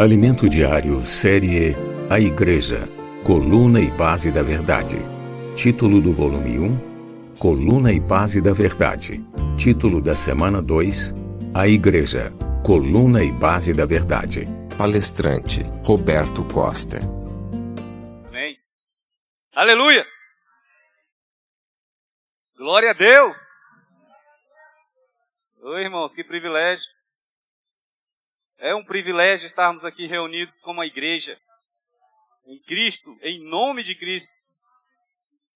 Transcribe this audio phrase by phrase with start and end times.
[0.00, 1.76] Alimento Diário, série
[2.08, 2.88] A Igreja,
[3.22, 4.96] Coluna e Base da Verdade.
[5.54, 9.22] Título do volume 1: Coluna e Base da Verdade.
[9.58, 11.12] Título da semana 2:
[11.52, 12.32] A Igreja,
[12.64, 14.46] Coluna e Base da Verdade.
[14.78, 16.98] Palestrante Roberto Costa.
[18.26, 18.56] Amém.
[19.54, 20.06] Aleluia!
[22.56, 23.36] Glória a Deus!
[25.62, 26.99] Oi, irmãos, que privilégio.
[28.60, 31.40] É um privilégio estarmos aqui reunidos como a igreja,
[32.44, 34.36] em Cristo, em nome de Cristo.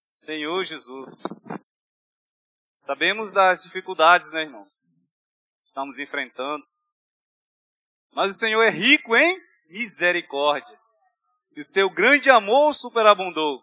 [0.09, 1.23] Senhor Jesus.
[2.79, 4.83] Sabemos das dificuldades, né, irmãos?
[5.61, 6.65] Estamos enfrentando.
[8.13, 10.81] Mas o Senhor é rico em misericórdia.
[11.55, 13.63] E o seu grande amor superabundou.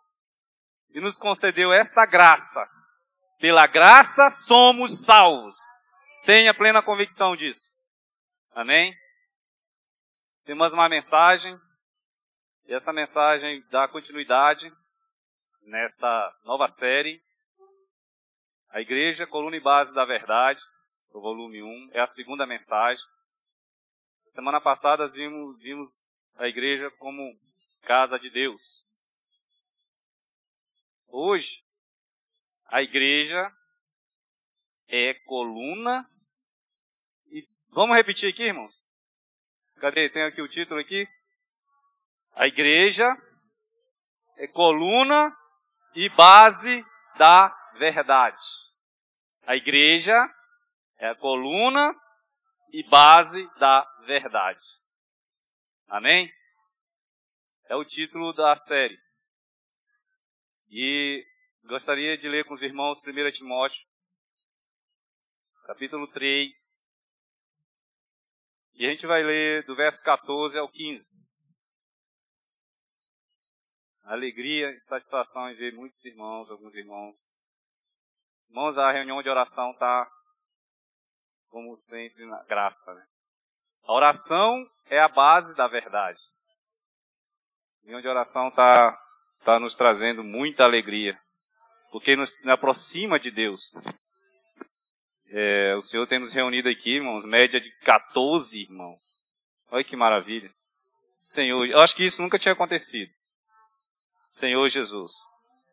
[0.92, 2.64] E nos concedeu esta graça.
[3.40, 5.56] Pela graça somos salvos.
[6.26, 7.72] Tenha plena convicção disso.
[8.54, 8.96] Amém?
[10.44, 11.56] Temos uma mensagem,
[12.66, 14.74] e essa mensagem dá continuidade
[15.62, 17.24] nesta nova série.
[18.70, 20.60] A Igreja, Coluna e Base da Verdade,
[21.12, 23.04] o volume 1, é a segunda mensagem.
[24.24, 27.40] Semana passada vimos, vimos a igreja como
[27.84, 28.90] casa de Deus.
[31.08, 31.64] Hoje,
[32.66, 33.56] a igreja
[34.88, 36.10] é coluna
[37.28, 38.91] e vamos repetir aqui, irmãos?
[39.82, 40.08] Cadê?
[40.12, 41.08] Tem aqui o título aqui.
[42.34, 43.18] A igreja
[44.38, 45.36] é coluna
[45.96, 46.86] e base
[47.18, 48.40] da verdade.
[49.42, 50.16] A igreja
[51.00, 52.00] é a coluna
[52.72, 54.62] e base da verdade.
[55.88, 56.32] Amém?
[57.68, 59.00] É o título da série.
[60.70, 61.26] E
[61.64, 63.84] gostaria de ler com os irmãos 1 Timóteo,
[65.66, 66.54] capítulo 3,
[68.74, 71.20] e a gente vai ler do verso 14 ao 15.
[74.04, 77.16] Alegria e satisfação em ver muitos irmãos, alguns irmãos.
[78.50, 80.10] Irmãos, a reunião de oração está,
[81.48, 82.94] como sempre, na graça.
[82.94, 83.06] Né?
[83.84, 86.20] A oração é a base da verdade.
[87.82, 88.98] A reunião de oração está
[89.44, 91.20] tá nos trazendo muita alegria,
[91.92, 93.74] porque nos aproxima de Deus.
[95.34, 99.26] É, o Senhor tem nos reunido aqui, irmãos, média de 14 irmãos.
[99.70, 100.52] Olha que maravilha.
[101.22, 103.10] Senhor, eu acho que isso nunca tinha acontecido.
[104.28, 105.14] Senhor Jesus.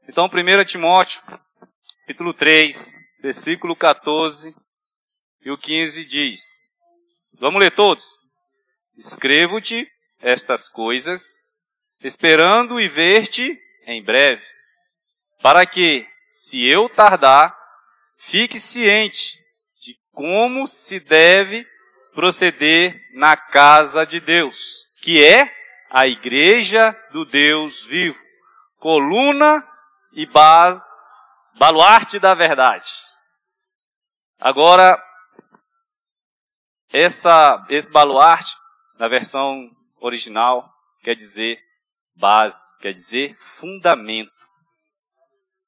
[0.09, 1.21] Então, 1 Timóteo,
[2.03, 4.55] capítulo 3, versículo 14
[5.43, 6.41] e o 15 diz:
[7.41, 8.05] Vamos ler todos?
[8.97, 9.91] Escrevo-te
[10.21, 11.21] estas coisas,
[12.01, 14.45] esperando e ver-te em breve,
[15.43, 17.57] para que, se eu tardar,
[18.19, 19.38] fique ciente
[20.19, 21.65] como se deve
[22.13, 25.49] proceder na casa de Deus, que é
[25.89, 28.21] a igreja do Deus vivo,
[28.81, 29.65] coluna
[30.13, 30.29] e
[31.57, 32.91] baluarte da verdade.
[34.41, 35.01] Agora,
[36.93, 38.57] essa, esse baluarte,
[38.99, 39.71] na versão
[40.01, 40.69] original,
[41.05, 41.61] quer dizer
[42.17, 44.33] base, quer dizer fundamento.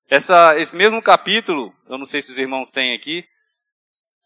[0.08, 3.24] Essa, esse mesmo capítulo, eu não sei se os irmãos têm aqui,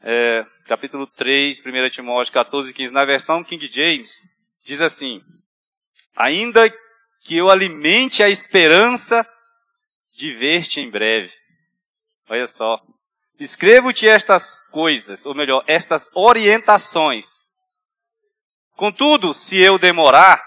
[0.07, 4.29] é, capítulo 3, 1 Timóteo 14 e 15, na versão King James,
[4.63, 5.23] diz assim:
[6.15, 6.71] Ainda
[7.21, 9.27] que eu alimente a esperança
[10.13, 11.33] de ver-te em breve.
[12.29, 12.79] Olha só.
[13.41, 17.49] Escrevo-te estas coisas, ou melhor, estas orientações.
[18.77, 20.45] Contudo, se eu demorar,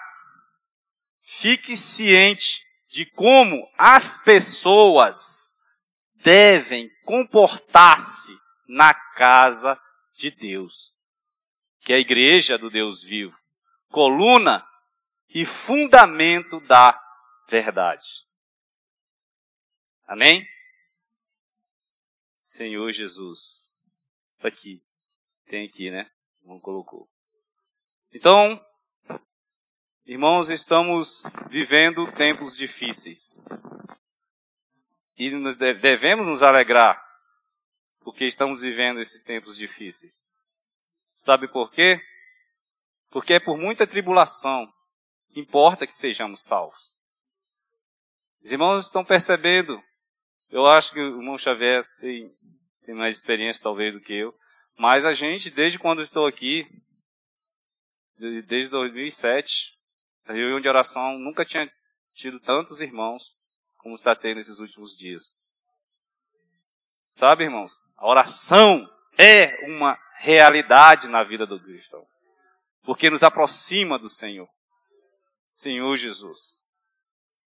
[1.21, 5.53] fique ciente de como as pessoas
[6.15, 8.31] devem comportar-se
[8.67, 9.79] na casa
[10.13, 10.97] de Deus,
[11.81, 13.37] que é a igreja do Deus vivo,
[13.89, 14.67] coluna
[15.29, 16.99] e fundamento da
[17.47, 18.25] verdade.
[20.05, 20.47] Amém?
[22.39, 23.73] Senhor Jesus.
[24.41, 24.81] Aqui.
[25.47, 26.09] Tem aqui, né?
[26.43, 27.09] Não colocou.
[28.13, 28.63] Então,
[30.05, 33.43] irmãos, estamos vivendo tempos difíceis.
[35.17, 35.29] E
[35.75, 37.06] devemos nos alegrar
[38.07, 40.29] porque estamos vivendo esses tempos difíceis.
[41.09, 42.01] Sabe por quê?
[43.09, 44.65] Porque é por muita tribulação.
[45.35, 46.95] Importa que sejamos salvos.
[48.41, 49.83] Os irmãos estão percebendo.
[50.49, 52.33] Eu acho que o irmão Xavier tem,
[52.83, 54.33] tem mais experiência talvez do que eu.
[54.77, 56.65] Mas a gente, desde quando estou aqui,
[58.17, 59.77] desde 2007,
[60.23, 61.69] a reunião de oração nunca tinha
[62.13, 63.35] tido tantos irmãos
[63.75, 65.45] como está tendo nesses últimos dias.
[67.07, 67.81] Sabe, irmãos?
[67.95, 68.85] A oração
[69.17, 72.05] é uma realidade na vida do cristão.
[72.83, 74.47] Porque nos aproxima do Senhor.
[75.49, 76.65] Senhor Jesus.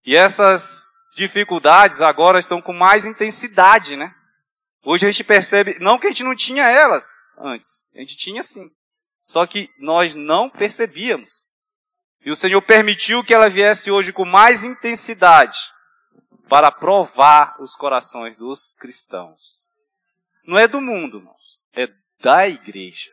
[0.05, 4.15] E essas dificuldades agora estão com mais intensidade, né?
[4.81, 7.05] Hoje a gente percebe, não que a gente não tinha elas
[7.37, 8.71] antes, a gente tinha sim.
[9.21, 11.45] Só que nós não percebíamos.
[12.25, 15.59] E o Senhor permitiu que ela viesse hoje com mais intensidade
[16.49, 19.61] para provar os corações dos cristãos.
[20.43, 21.87] Não é do mundo, irmãos, é
[22.19, 23.11] da igreja.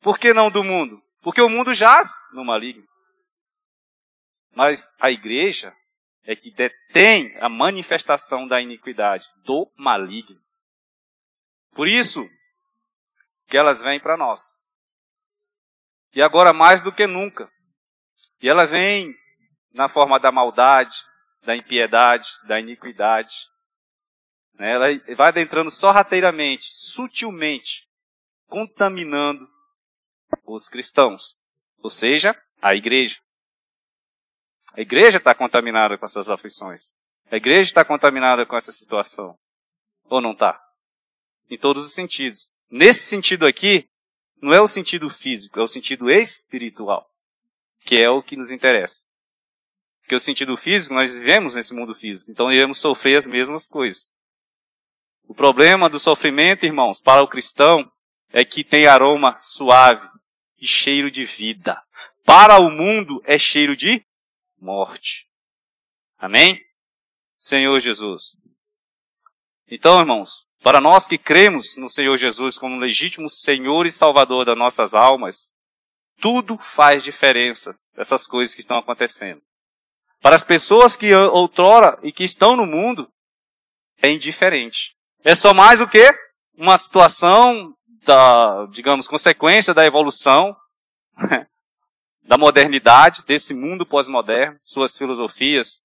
[0.00, 1.02] Por que não do mundo?
[1.20, 2.88] Porque o mundo jaz no maligno.
[4.54, 5.76] Mas a igreja
[6.24, 10.40] é que detém a manifestação da iniquidade, do maligno.
[11.72, 12.28] Por isso
[13.46, 14.58] que elas vêm para nós.
[16.14, 17.50] E agora mais do que nunca.
[18.40, 19.14] E ela vem
[19.72, 21.04] na forma da maldade,
[21.48, 23.48] da impiedade, da iniquidade.
[24.58, 24.72] Né?
[24.72, 24.86] Ela
[25.16, 27.88] vai adentrando sorrateiramente, sutilmente,
[28.46, 29.48] contaminando
[30.44, 31.38] os cristãos.
[31.78, 33.16] Ou seja, a igreja.
[34.74, 36.92] A igreja está contaminada com essas aflições.
[37.30, 39.34] A igreja está contaminada com essa situação.
[40.04, 40.60] Ou não está?
[41.48, 42.46] Em todos os sentidos.
[42.70, 43.88] Nesse sentido aqui,
[44.42, 47.08] não é o sentido físico, é o sentido espiritual,
[47.86, 49.07] que é o que nos interessa.
[50.08, 54.10] Porque o sentido físico, nós vivemos nesse mundo físico, então iremos sofrer as mesmas coisas.
[55.24, 57.92] O problema do sofrimento, irmãos, para o cristão,
[58.30, 60.08] é que tem aroma suave
[60.58, 61.78] e cheiro de vida.
[62.24, 64.02] Para o mundo é cheiro de
[64.58, 65.28] morte.
[66.16, 66.58] Amém?
[67.38, 68.34] Senhor Jesus.
[69.70, 74.56] Então, irmãos, para nós que cremos no Senhor Jesus como legítimo Senhor e Salvador das
[74.56, 75.52] nossas almas,
[76.18, 79.42] tudo faz diferença dessas coisas que estão acontecendo.
[80.20, 83.10] Para as pessoas que outrora e que estão no mundo,
[84.02, 84.96] é indiferente.
[85.24, 86.12] É só mais o que?
[86.56, 87.74] Uma situação
[88.04, 90.56] da, digamos, consequência da evolução
[92.22, 95.80] da modernidade, desse mundo pós-moderno, suas filosofias,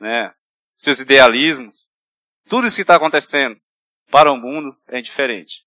[0.00, 0.32] né,
[0.76, 1.86] seus idealismos,
[2.48, 3.56] tudo isso que está acontecendo
[4.10, 5.64] para o mundo é diferente.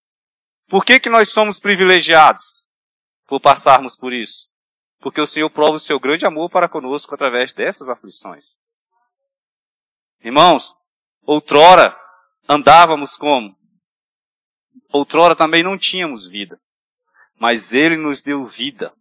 [0.67, 2.43] Por que, que nós somos privilegiados
[3.25, 4.49] por passarmos por isso?
[4.99, 8.57] Porque o Senhor prova o seu grande amor para conosco através dessas aflições.
[10.23, 10.75] Irmãos,
[11.23, 11.97] outrora
[12.47, 13.55] andávamos como?
[14.91, 16.59] Outrora também não tínhamos vida.
[17.39, 18.93] Mas Ele nos deu vida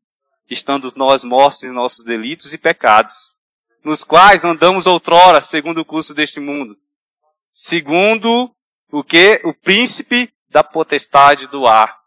[0.48, 3.36] estando nós mortos em nossos delitos e pecados,
[3.84, 6.76] nos quais andamos outrora, segundo o curso deste mundo,
[7.50, 8.50] segundo
[8.90, 9.40] o que?
[9.44, 11.98] O príncipe da potestade do ar,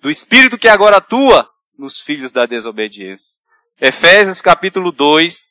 [0.00, 1.48] do espírito que agora atua
[1.78, 3.40] nos filhos da desobediência.
[3.80, 5.50] Efésios capítulo 2.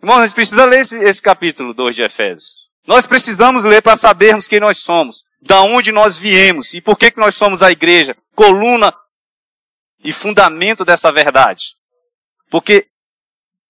[0.00, 2.70] Irmãos, a gente precisa ler esse, esse capítulo 2 de Efésios.
[2.86, 7.10] Nós precisamos ler para sabermos quem nós somos, da onde nós viemos e por que,
[7.10, 8.94] que nós somos a igreja, coluna
[10.04, 11.74] e fundamento dessa verdade.
[12.48, 12.88] Porque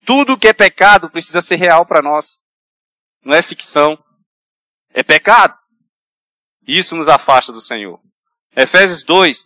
[0.05, 2.43] tudo que é pecado precisa ser real para nós.
[3.25, 3.97] Não é ficção.
[4.91, 5.57] É pecado.
[6.65, 7.99] Isso nos afasta do Senhor.
[8.55, 9.45] Efésios 2,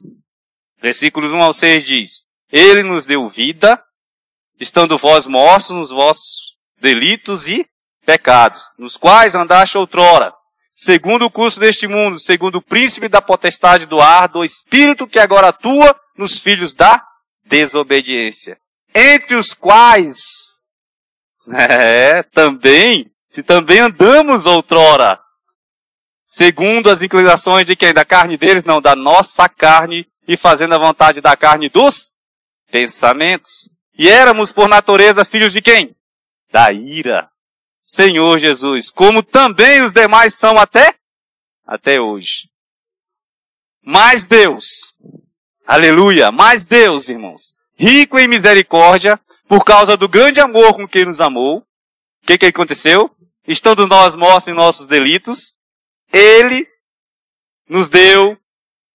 [0.83, 2.09] versículos 1 ao 6 diz:
[2.51, 3.81] Ele nos deu vida,
[4.59, 7.65] estando vós mortos nos vossos delitos e
[8.05, 10.33] pecados, nos quais andaste outrora,
[10.75, 15.19] segundo o curso deste mundo, segundo o príncipe da potestade do ar, do espírito que
[15.19, 17.01] agora atua nos filhos da
[17.45, 18.57] desobediência,
[18.93, 20.17] entre os quais,
[21.47, 25.17] é, também, se também andamos outrora,
[26.25, 27.93] segundo as inclinações de quem?
[27.93, 28.65] Da carne deles?
[28.65, 32.11] Não, da nossa carne, e fazendo a vontade da carne dos
[32.71, 33.69] pensamentos.
[33.97, 35.95] E éramos, por natureza, filhos de quem?
[36.51, 37.29] Da ira.
[37.81, 40.95] Senhor Jesus, como também os demais são até,
[41.65, 42.49] até hoje.
[43.81, 44.93] Mas Deus,
[45.65, 46.29] Aleluia!
[46.29, 51.59] Mas Deus, irmãos, rico em misericórdia, por causa do grande amor com que nos amou,
[51.59, 53.09] o que, que aconteceu?
[53.47, 55.55] Estando nós mortos em nossos delitos,
[56.11, 56.67] Ele
[57.67, 58.37] nos deu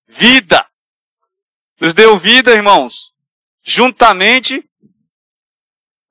[0.07, 0.67] vida.
[1.81, 3.13] Nos deu vida, irmãos,
[3.63, 4.69] juntamente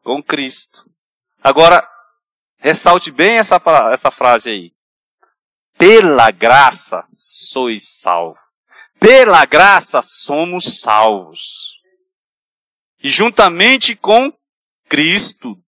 [0.01, 0.89] com Cristo.
[1.43, 1.85] Agora,
[2.57, 4.71] ressalte bem essa, essa frase aí.
[5.77, 8.39] Pela graça sois salvos.
[8.97, 11.81] Pela graça somos salvos.
[13.03, 14.33] E juntamente com
[14.87, 15.61] Cristo,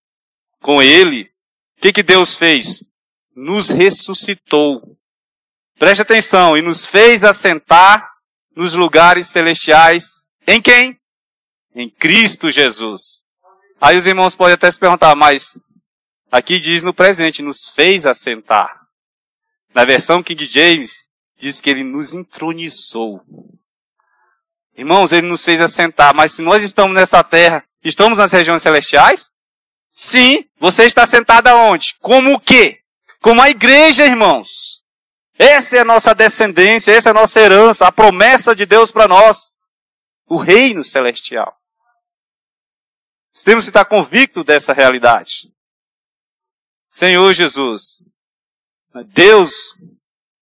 [0.61, 1.23] com Ele,
[1.77, 2.83] o que, que Deus fez?
[3.35, 4.97] Nos ressuscitou.
[5.77, 8.18] Preste atenção, e nos fez assentar
[8.59, 10.25] nos lugares celestiais.
[10.45, 10.99] Em quem?
[11.73, 13.23] Em Cristo Jesus.
[13.79, 15.53] Aí os irmãos podem até se perguntar, mas
[16.29, 18.81] aqui diz no presente, nos fez assentar.
[19.73, 21.05] Na versão King James,
[21.37, 23.21] diz que ele nos entronizou.
[24.75, 29.31] Irmãos, ele nos fez assentar, mas se nós estamos nessa terra, estamos nas regiões celestiais?
[29.89, 31.95] Sim, você está sentado aonde?
[32.01, 32.79] Como o quê?
[33.21, 34.68] Como a igreja, irmãos.
[35.39, 39.07] Essa é a nossa descendência, essa é a nossa herança, a promessa de Deus para
[39.07, 39.53] nós.
[40.27, 41.57] O reino celestial.
[43.45, 45.49] Temos que estar convictos dessa realidade.
[46.89, 48.03] Senhor Jesus,
[49.13, 49.75] Deus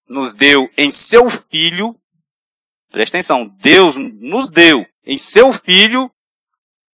[0.08, 1.96] nos deu em seu Filho,
[2.90, 6.12] presta atenção, Deus nos deu em seu Filho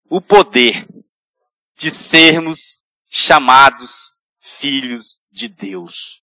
[0.10, 0.86] o poder
[1.78, 6.23] de sermos chamados filhos de Deus.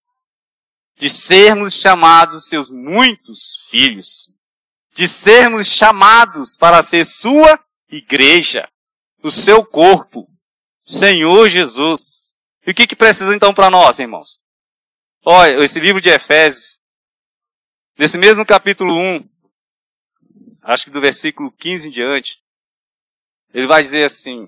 [1.01, 4.31] De sermos chamados seus muitos filhos.
[4.93, 8.69] De sermos chamados para ser sua igreja,
[9.23, 10.29] o seu corpo,
[10.83, 12.35] Senhor Jesus.
[12.67, 14.43] E o que, que precisa então para nós, irmãos?
[15.25, 16.79] Olha, esse livro de Efésios,
[17.97, 19.27] nesse mesmo capítulo 1,
[20.63, 22.43] acho que do versículo 15 em diante,
[23.55, 24.47] ele vai dizer assim,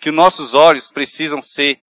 [0.00, 1.82] que os nossos olhos precisam ser,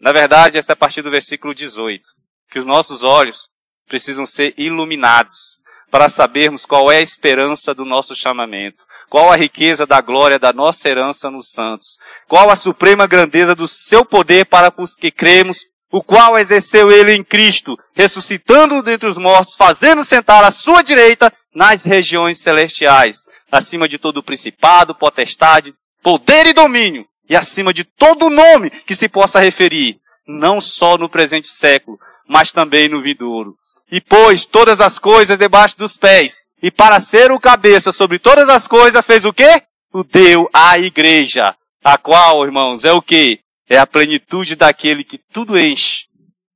[0.00, 2.02] na verdade, essa é a partir do versículo 18,
[2.50, 3.48] que os nossos olhos
[3.88, 5.58] precisam ser iluminados
[5.90, 10.52] para sabermos qual é a esperança do nosso chamamento, qual a riqueza da glória da
[10.52, 11.96] nossa herança nos santos,
[12.28, 15.58] qual a suprema grandeza do seu poder para os que cremos,
[15.90, 21.32] o qual exerceu ele em Cristo, ressuscitando dentre os mortos, fazendo sentar à sua direita
[21.54, 28.30] nas regiões celestiais, acima de todo principado, potestade, poder e domínio, e acima de todo
[28.30, 33.56] nome que se possa referir, não só no presente século, mas também no vindouro.
[33.90, 38.48] E pôs todas as coisas debaixo dos pés, e para ser o cabeça sobre todas
[38.48, 39.62] as coisas, fez o quê?
[39.92, 43.40] O deu à igreja, a qual, irmãos, é o quê?
[43.68, 46.06] é a plenitude daquele que tudo enche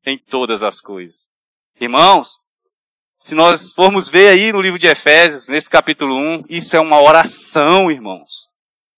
[0.05, 1.29] em todas as coisas.
[1.79, 2.39] Irmãos,
[3.19, 7.01] se nós formos ver aí no livro de Efésios, nesse capítulo 1, isso é uma
[7.01, 8.49] oração, irmãos.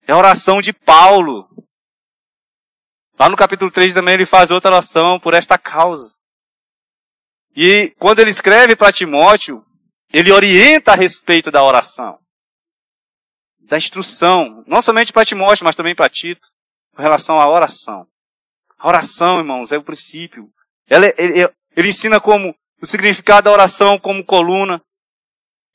[0.07, 1.49] É a oração de Paulo.
[3.19, 6.15] Lá no capítulo 3 também ele faz outra oração por esta causa.
[7.57, 9.65] E quando ele escreve para Timóteo,
[10.13, 12.19] ele orienta a respeito da oração.
[13.61, 16.47] Da instrução, não somente para Timóteo, mas também para Tito
[16.95, 18.07] com relação à oração.
[18.79, 20.49] A oração, irmãos, é o princípio.
[20.89, 24.83] Ela, ele, ele ensina como o significado da oração como coluna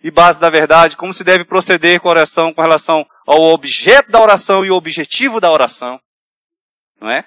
[0.01, 4.11] e base da verdade, como se deve proceder com a oração com relação ao objeto
[4.11, 5.99] da oração e o objetivo da oração.
[6.99, 7.25] Não é?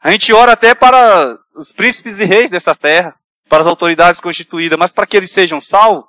[0.00, 3.18] A gente ora até para os príncipes e reis dessa terra,
[3.48, 6.08] para as autoridades constituídas, mas para que eles sejam salvos?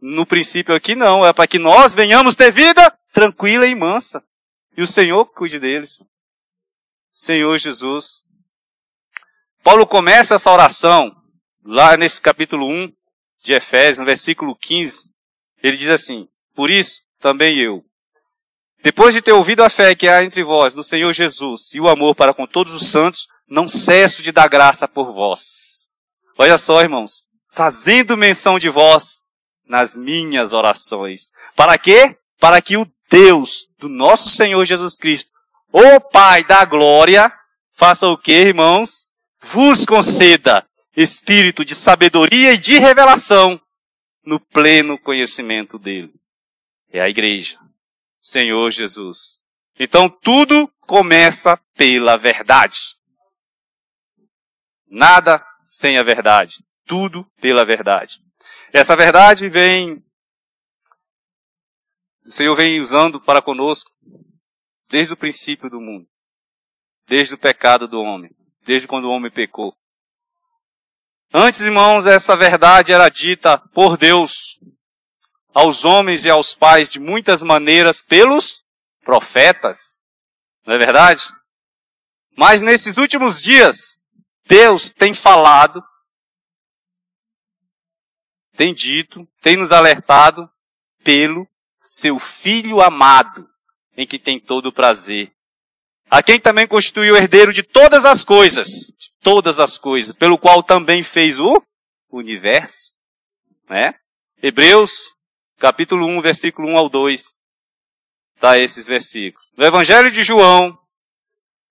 [0.00, 4.22] No princípio aqui não, é para que nós venhamos ter vida tranquila e mansa.
[4.76, 6.02] E o Senhor cuide deles.
[7.10, 8.22] Senhor Jesus.
[9.62, 11.14] Paulo começa essa oração
[11.64, 12.92] lá nesse capítulo 1
[13.42, 15.10] de Efésios, no versículo 15.
[15.62, 17.84] Ele diz assim: Por isso também eu,
[18.88, 21.90] depois de ter ouvido a fé que há entre vós no Senhor Jesus e o
[21.90, 25.90] amor para com todos os santos, não cesso de dar graça por vós.
[26.38, 29.20] Olha só, irmãos, fazendo menção de vós
[29.66, 31.32] nas minhas orações.
[31.54, 32.16] Para quê?
[32.40, 35.30] Para que o Deus do nosso Senhor Jesus Cristo,
[35.70, 37.30] o Pai da glória,
[37.74, 39.10] faça o que, irmãos?
[39.38, 40.66] Vos conceda
[40.96, 43.60] espírito de sabedoria e de revelação
[44.24, 46.14] no pleno conhecimento dele.
[46.90, 47.67] É a igreja.
[48.20, 49.40] Senhor Jesus.
[49.78, 52.78] Então tudo começa pela verdade.
[54.86, 56.64] Nada sem a verdade.
[56.84, 58.18] Tudo pela verdade.
[58.72, 60.02] Essa verdade vem
[62.28, 63.90] o Senhor vem usando para conosco
[64.86, 66.06] desde o princípio do mundo,
[67.06, 68.30] desde o pecado do homem,
[68.62, 69.74] desde quando o homem pecou.
[71.32, 74.47] Antes, irmãos, essa verdade era dita por Deus
[75.58, 78.62] aos homens e aos pais de muitas maneiras pelos
[79.02, 80.00] profetas.
[80.64, 81.24] Não é verdade?
[82.36, 83.98] Mas nesses últimos dias,
[84.46, 85.82] Deus tem falado,
[88.52, 90.48] tem dito, tem nos alertado
[91.02, 91.44] pelo
[91.82, 93.44] seu Filho amado,
[93.96, 95.32] em que tem todo o prazer.
[96.08, 100.38] A quem também constituiu o herdeiro de todas as coisas, de todas as coisas, pelo
[100.38, 101.60] qual também fez o
[102.12, 102.92] universo.
[103.68, 103.94] Né?
[104.40, 105.17] Hebreus,
[105.58, 107.34] capítulo 1, versículo 1 ao 2.
[108.40, 109.50] Tá esses versículos.
[109.56, 110.78] No Evangelho de João,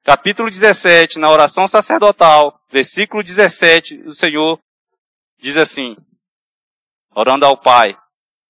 [0.03, 4.59] capítulo 17, na oração sacerdotal, versículo 17, o Senhor
[5.39, 5.95] diz assim,
[7.15, 7.97] orando ao Pai,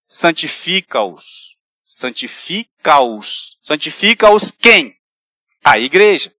[0.08, 3.58] santifica-os santifica-os.
[3.62, 4.94] Santifica-os quem?
[5.64, 6.34] A igreja.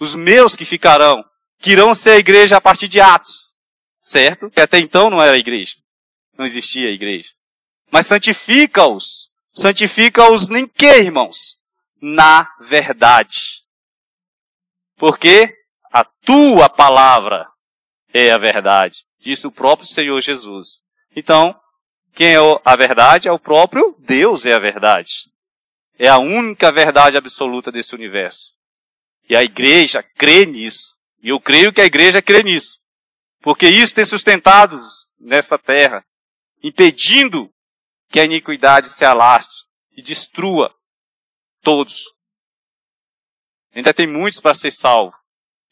[0.00, 1.22] Os meus que ficarão,
[1.58, 3.54] que irão ser a igreja a partir de Atos.
[4.00, 4.50] Certo?
[4.50, 5.76] Que até então não era a igreja.
[6.36, 7.30] Não existia a igreja.
[7.90, 9.30] Mas santifica-os.
[9.52, 11.58] Santifica-os em que, irmãos?
[12.00, 13.64] Na verdade.
[14.96, 15.54] Porque
[15.90, 17.46] a tua palavra
[18.12, 20.82] é a verdade, disse o próprio Senhor Jesus.
[21.14, 21.58] Então,
[22.14, 25.30] quem é a verdade é o próprio Deus é a verdade.
[25.98, 28.56] É a única verdade absoluta desse universo.
[29.28, 30.96] E a igreja crê nisso.
[31.22, 32.80] E eu creio que a igreja crê nisso.
[33.40, 34.80] Porque isso tem sustentado
[35.18, 36.04] nessa terra,
[36.62, 37.50] impedindo
[38.08, 40.74] que a iniquidade se alastre e destrua
[41.62, 42.14] todos.
[43.74, 45.16] Ainda tem muitos para ser salvo.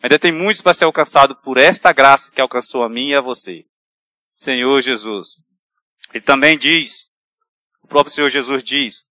[0.02, 3.20] Ainda tem muitos para ser alcançado por esta graça que alcançou a mim e a
[3.20, 3.64] você.
[4.30, 5.38] Senhor Jesus.
[6.12, 7.06] Ele também diz,
[7.82, 9.04] o próprio Senhor Jesus diz,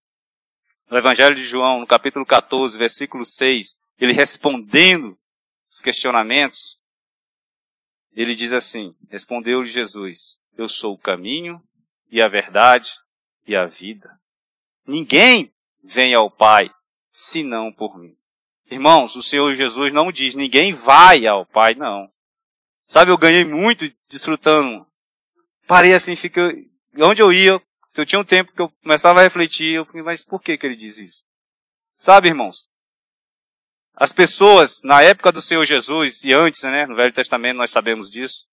[0.90, 5.18] no Evangelho de João, no capítulo 14, versículo 6, ele respondendo
[5.70, 6.78] os questionamentos,
[8.14, 11.62] ele diz assim, respondeu-lhe Jesus, eu sou o caminho
[12.10, 12.90] e a verdade
[13.46, 14.10] e a vida.
[14.86, 16.70] Ninguém vem ao Pai
[17.12, 18.16] senão por mim.
[18.70, 22.10] Irmãos, o Senhor Jesus não diz ninguém vai ao Pai, não.
[22.84, 24.86] Sabe, eu ganhei muito desfrutando.
[25.68, 27.62] Parei assim, fiquei, onde eu ia,
[27.96, 30.76] eu tinha um tempo que eu começava a refletir, eu mas por que que ele
[30.76, 31.24] diz isso?
[31.96, 32.68] Sabe, irmãos?
[33.96, 38.10] As pessoas, na época do Senhor Jesus, e antes, né, no Velho Testamento nós sabemos
[38.10, 38.48] disso,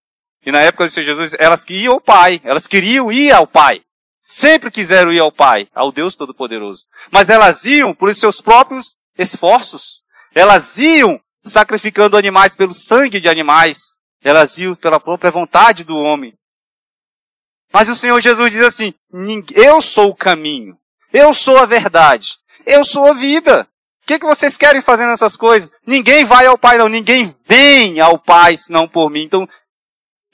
[0.45, 3.83] e na época do Senhor Jesus, elas iam ao Pai, elas queriam ir ao Pai.
[4.25, 6.85] Sempre quiseram ir ao Pai, ao Deus Todo-Poderoso.
[7.11, 10.00] Mas elas iam por seus próprios esforços.
[10.33, 13.99] Elas iam sacrificando animais pelo sangue de animais.
[14.23, 16.35] Elas iam pela própria vontade do homem.
[17.73, 18.95] Mas o Senhor Jesus diz assim:
[19.57, 20.79] Eu sou o caminho.
[21.12, 22.38] Eu sou a verdade.
[22.64, 23.67] Eu sou a vida.
[24.05, 25.69] O que, que vocês querem fazer nessas coisas?
[25.85, 26.88] Ninguém vai ao Pai, não.
[26.88, 29.23] Ninguém vem ao Pai senão por mim.
[29.23, 29.49] Então,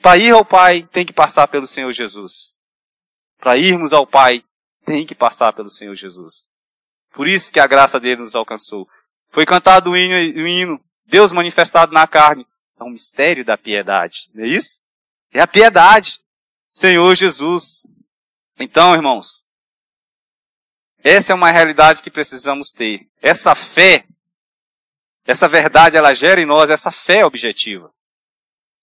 [0.03, 2.58] para ir ao Pai, tem que passar pelo Senhor Jesus.
[3.39, 4.43] Para irmos ao Pai,
[4.85, 6.49] tem que passar pelo Senhor Jesus.
[7.13, 8.89] Por isso que a graça dele nos alcançou.
[9.31, 12.47] Foi cantado o hino, o hino Deus manifestado na carne.
[12.79, 14.81] É um mistério da piedade, não é isso?
[15.33, 16.21] É a piedade.
[16.71, 17.83] Senhor Jesus.
[18.59, 19.45] Então, irmãos,
[21.03, 23.09] essa é uma realidade que precisamos ter.
[23.21, 24.05] Essa fé,
[25.25, 27.91] essa verdade, ela gera em nós essa fé objetiva.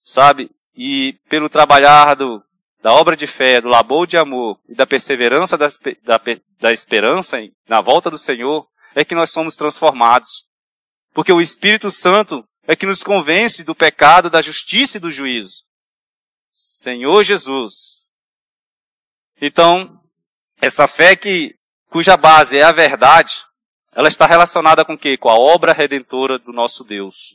[0.04, 0.52] Sabe?
[0.76, 2.44] E pelo trabalhar do,
[2.86, 5.66] da obra de fé, do labor de amor e da perseverança da,
[6.04, 6.22] da,
[6.60, 10.46] da esperança na volta do Senhor, é que nós somos transformados.
[11.12, 15.64] Porque o Espírito Santo é que nos convence do pecado, da justiça e do juízo.
[16.54, 18.12] Senhor Jesus.
[19.42, 20.00] Então,
[20.62, 21.56] essa fé que,
[21.90, 23.46] cuja base é a verdade,
[23.94, 25.18] ela está relacionada com o quê?
[25.18, 27.34] Com a obra redentora do nosso Deus.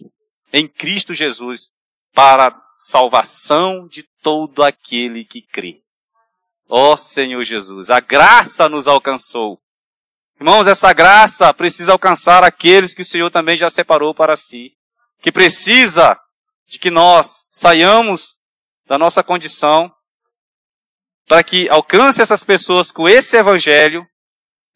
[0.53, 1.71] Em Cristo Jesus,
[2.15, 5.81] para salvação de todo aquele que crê.
[6.69, 9.61] Ó oh, Senhor Jesus, a graça nos alcançou.
[10.39, 14.73] Irmãos, essa graça precisa alcançar aqueles que o Senhor também já separou para si.
[15.21, 16.19] Que precisa
[16.67, 18.37] de que nós saiamos
[18.87, 19.93] da nossa condição
[21.29, 24.05] para que alcance essas pessoas com esse evangelho,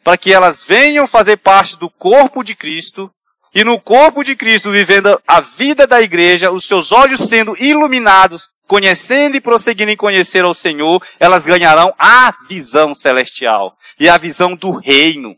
[0.04, 3.10] para que elas venham fazer parte do corpo de Cristo
[3.54, 8.50] e no corpo de Cristo, vivendo a vida da igreja, os seus olhos sendo iluminados,
[8.66, 14.54] conhecendo e prosseguindo em conhecer ao Senhor, elas ganharão a visão celestial e a visão
[14.54, 15.36] do reino.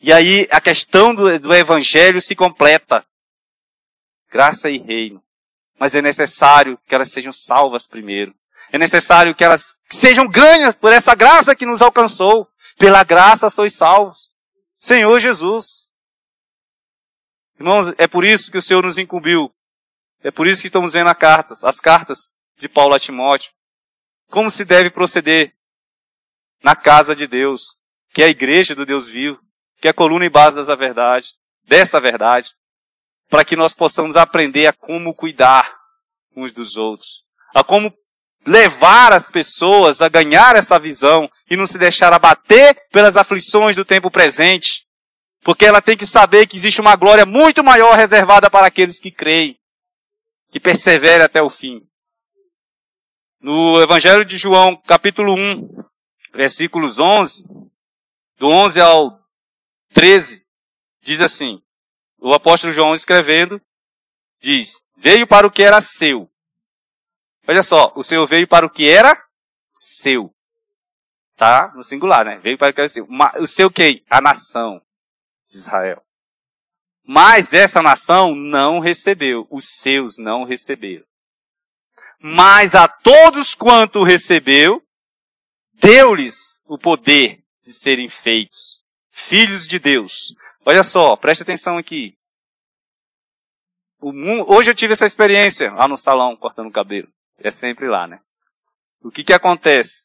[0.00, 3.04] E aí a questão do, do evangelho se completa.
[4.30, 5.22] Graça e reino.
[5.78, 8.34] Mas é necessário que elas sejam salvas primeiro.
[8.70, 12.46] É necessário que elas sejam ganhas por essa graça que nos alcançou.
[12.78, 14.28] Pela graça sois salvos.
[14.78, 15.90] Senhor Jesus.
[17.58, 19.52] Irmãos, é por isso que o Senhor nos incumbiu.
[20.22, 23.52] É por isso que estamos vendo as cartas, as cartas de Paulo a Timóteo.
[24.30, 25.52] Como se deve proceder
[26.62, 27.76] na casa de Deus,
[28.12, 29.40] que é a igreja do Deus vivo,
[29.80, 32.50] que é a coluna e base dessa verdade, dessa verdade,
[33.28, 35.78] para que nós possamos aprender a como cuidar
[36.34, 37.94] uns dos outros, a como
[38.46, 43.84] levar as pessoas a ganhar essa visão e não se deixar abater pelas aflições do
[43.84, 44.86] tempo presente,
[45.42, 49.10] porque ela tem que saber que existe uma glória muito maior reservada para aqueles que
[49.10, 49.57] creem,
[50.50, 51.86] que perseverem até o fim.
[53.40, 55.84] No Evangelho de João, capítulo 1,
[56.34, 57.44] versículos 11,
[58.36, 59.20] do 11 ao
[59.92, 60.44] 13,
[61.02, 61.62] diz assim:
[62.20, 63.60] o apóstolo João escrevendo,
[64.40, 66.30] diz: Veio para o que era seu.
[67.46, 69.16] Olha só, o Senhor veio para o que era
[69.70, 70.34] seu.
[71.36, 71.72] Tá?
[71.74, 72.38] No singular, né?
[72.38, 73.06] Veio para o que era seu.
[73.38, 74.04] O seu quem?
[74.10, 74.82] A nação
[75.48, 76.02] de Israel.
[77.10, 81.06] Mas essa nação não recebeu, os seus não receberam.
[82.20, 84.82] Mas a todos quanto recebeu,
[85.72, 90.34] deu-lhes o poder de serem feitos filhos de Deus.
[90.66, 92.14] Olha só, preste atenção aqui.
[94.46, 97.08] hoje eu tive essa experiência lá no salão, cortando o cabelo.
[97.38, 98.20] É sempre lá, né?
[99.02, 100.04] O que que acontece?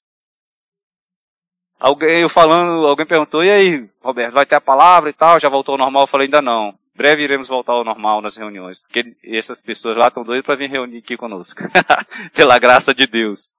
[1.78, 5.38] Alguém, eu falando, alguém perguntou, e aí, Roberto, vai ter a palavra e tal?
[5.38, 6.04] Já voltou ao normal?
[6.04, 6.82] Eu falei, ainda não.
[6.96, 10.70] Breve iremos voltar ao normal nas reuniões, porque essas pessoas lá estão doidas para vir
[10.70, 11.64] reunir aqui conosco.
[12.34, 13.50] Pela graça de Deus.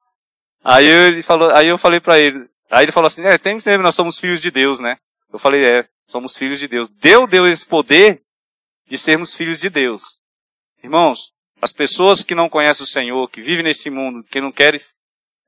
[0.62, 3.82] Aí ele falou, aí eu falei para ele, aí ele falou assim, é, tem sempre,
[3.82, 4.96] nós somos filhos de Deus, né?
[5.32, 6.88] Eu falei, é, somos filhos de Deus.
[7.00, 8.22] Deu Deus esse poder
[8.86, 10.18] de sermos filhos de Deus.
[10.82, 14.78] Irmãos, as pessoas que não conhecem o Senhor, que vivem nesse mundo, que não querem,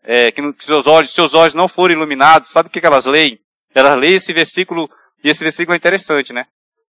[0.03, 2.87] é, que, não, que seus olhos, seus olhos não forem iluminados, sabe o que, que
[2.87, 3.38] elas leem?
[3.75, 4.90] Elas leem esse versículo,
[5.22, 6.46] e esse versículo é interessante, né?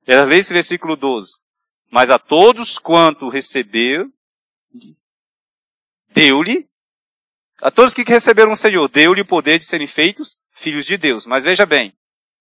[0.07, 1.37] Elas leem esse versículo 12.
[1.91, 4.11] Mas a todos quanto receberam,
[6.09, 6.67] deu-lhe,
[7.61, 11.25] a todos que receberam o Senhor, deu-lhe o poder de serem feitos filhos de Deus.
[11.25, 11.93] Mas veja bem,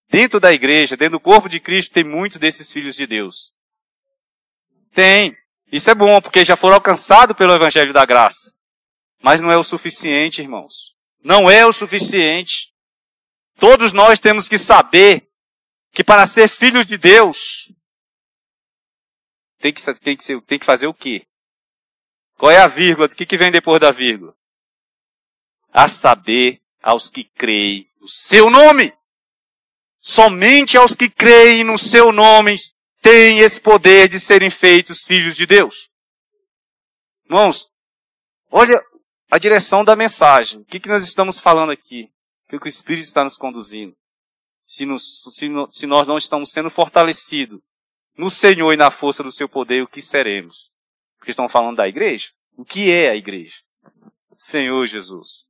[0.08, 3.52] dentro da igreja, dentro do corpo de Cristo, tem muitos desses filhos de Deus.
[4.92, 5.36] Tem.
[5.70, 8.54] Isso é bom, porque já foram alcançados pelo Evangelho da Graça.
[9.22, 10.94] Mas não é o suficiente, irmãos.
[11.22, 12.72] Não é o suficiente.
[13.58, 15.26] Todos nós temos que saber
[15.92, 17.55] que para ser filhos de Deus,
[19.58, 21.26] tem que, tem que, tem que fazer o quê?
[22.36, 23.06] Qual é a vírgula?
[23.06, 24.34] O que, que vem depois da vírgula?
[25.72, 28.92] A saber aos que creem no seu nome.
[29.98, 32.56] Somente aos que creem no seu nome
[33.00, 35.90] têm esse poder de serem feitos filhos de Deus.
[37.24, 37.68] Irmãos,
[38.50, 38.80] olha
[39.30, 40.60] a direção da mensagem.
[40.60, 42.10] O que, que nós estamos falando aqui?
[42.44, 43.96] O que, que o Espírito está nos conduzindo?
[44.62, 47.60] Se, nos, se, no, se nós não estamos sendo fortalecidos
[48.16, 50.70] no Senhor e na força do seu poder, o que seremos?
[51.18, 52.30] Porque estão falando da igreja?
[52.56, 53.56] O que é a igreja?
[54.36, 55.46] Senhor Jesus.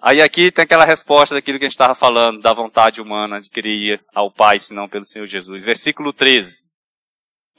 [0.00, 3.48] Aí aqui tem aquela resposta daquilo que a gente estava falando, da vontade humana de
[3.48, 5.64] querer ao Pai, senão pelo Senhor Jesus.
[5.64, 6.64] Versículo 13.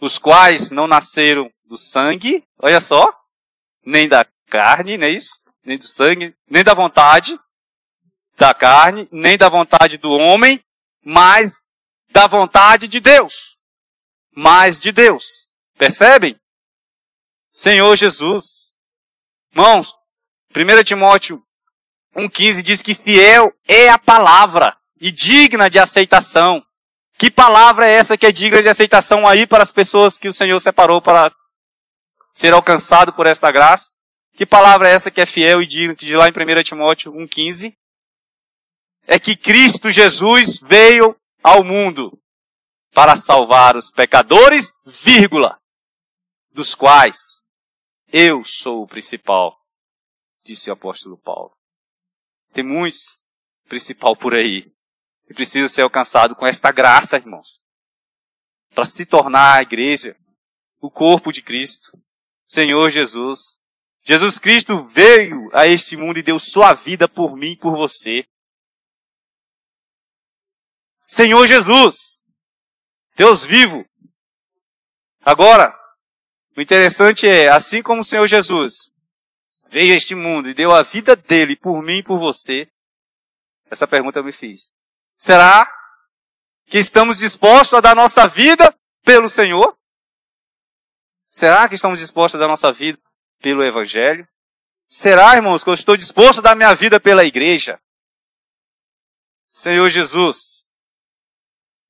[0.01, 3.09] Os quais não nasceram do sangue, olha só,
[3.85, 5.39] nem da carne, não é isso?
[5.63, 7.39] Nem do sangue, nem da vontade
[8.37, 10.63] da carne, nem da vontade do homem,
[11.03, 11.61] mas
[12.11, 13.42] da vontade de Deus.
[14.35, 15.51] Mais de Deus.
[15.77, 16.35] Percebem?
[17.51, 18.75] Senhor Jesus.
[19.51, 19.93] Irmãos,
[20.55, 21.43] 1 Timóteo
[22.15, 26.63] 1,15 diz que fiel é a palavra e digna de aceitação.
[27.17, 30.33] Que palavra é essa que é digna de aceitação aí para as pessoas que o
[30.33, 31.31] Senhor separou para
[32.33, 33.89] ser alcançado por esta graça?
[34.35, 37.13] Que palavra é essa que é fiel e digna, que diz lá em 1 Timóteo
[37.13, 37.73] 1,15?
[39.05, 42.17] É que Cristo Jesus veio ao mundo
[42.93, 45.59] para salvar os pecadores, vírgula,
[46.51, 47.41] dos quais
[48.07, 49.57] eu sou o principal,
[50.43, 51.51] disse o apóstolo Paulo.
[52.51, 53.23] Tem muitos
[53.67, 54.71] principal por aí.
[55.27, 57.63] E precisa ser alcançado com esta graça, irmãos.
[58.75, 60.15] Para se tornar a igreja,
[60.79, 61.97] o corpo de Cristo,
[62.43, 63.57] Senhor Jesus.
[64.03, 68.25] Jesus Cristo veio a este mundo e deu sua vida por mim e por você.
[70.99, 72.22] Senhor Jesus,
[73.15, 73.85] Deus vivo.
[75.21, 75.77] Agora,
[76.55, 78.91] o interessante é, assim como o Senhor Jesus
[79.67, 82.69] veio a este mundo e deu a vida dele por mim e por você?
[83.69, 84.71] Essa pergunta eu me fiz.
[85.15, 85.71] Será
[86.67, 89.77] que estamos dispostos a dar nossa vida pelo Senhor?
[91.27, 92.99] Será que estamos dispostos a dar nossa vida
[93.41, 94.27] pelo Evangelho?
[94.87, 97.81] Será, irmãos, que eu estou disposto a dar minha vida pela igreja?
[99.47, 100.65] Senhor Jesus.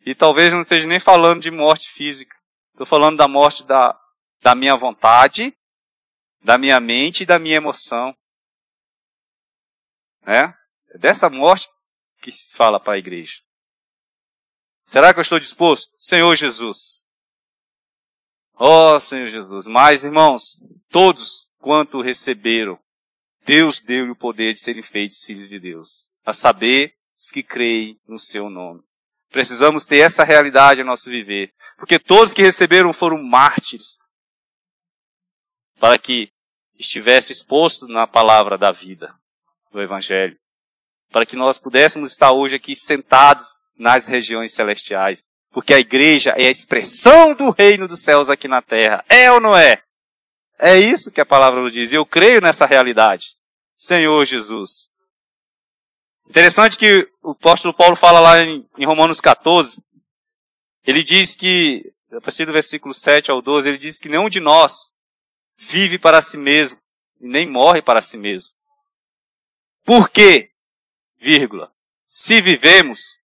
[0.05, 2.35] E talvez não esteja nem falando de morte física.
[2.71, 3.97] Estou falando da morte da,
[4.41, 5.55] da minha vontade,
[6.41, 8.15] da minha mente e da minha emoção.
[10.25, 10.53] É?
[10.89, 11.69] É dessa morte
[12.21, 13.41] que se fala para a igreja.
[14.85, 15.95] Será que eu estou disposto?
[15.99, 17.05] Senhor Jesus.
[18.55, 19.67] Ó oh, Senhor Jesus.
[19.67, 20.57] Mas, irmãos,
[20.89, 22.77] todos quanto receberam,
[23.45, 26.09] Deus deu-lhe o poder de serem feitos filhos de Deus.
[26.25, 28.83] A saber, os que creem no seu nome.
[29.33, 31.51] Precisamos ter essa realidade no nosso viver.
[31.75, 33.97] Porque todos que receberam foram mártires.
[35.79, 36.29] Para que
[36.77, 39.11] estivesse exposto na palavra da vida,
[39.71, 40.37] do Evangelho,
[41.11, 46.45] para que nós pudéssemos estar hoje aqui sentados nas regiões celestiais, porque a igreja é
[46.45, 49.03] a expressão do reino dos céus aqui na terra.
[49.09, 49.81] É ou não é?
[50.59, 51.91] É isso que a palavra nos diz.
[51.91, 53.35] E eu creio nessa realidade.
[53.75, 54.92] Senhor Jesus.
[56.29, 59.81] Interessante que o apóstolo Paulo fala lá em, em Romanos 14.
[60.85, 64.39] Ele diz que, a partir do versículo 7 ao 12, ele diz que nenhum de
[64.39, 64.89] nós
[65.57, 66.79] vive para si mesmo
[67.19, 68.53] e nem morre para si mesmo.
[69.83, 70.49] Por quê?
[71.17, 71.71] Vírgula.
[72.07, 73.17] Se vivemos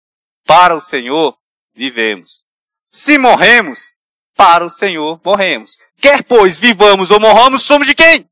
[0.44, 1.36] para o Senhor,
[1.74, 2.42] vivemos.
[2.90, 3.92] Se morremos,
[4.34, 5.76] para o Senhor morremos.
[6.00, 8.28] Quer, pois, vivamos ou morramos, somos de quem?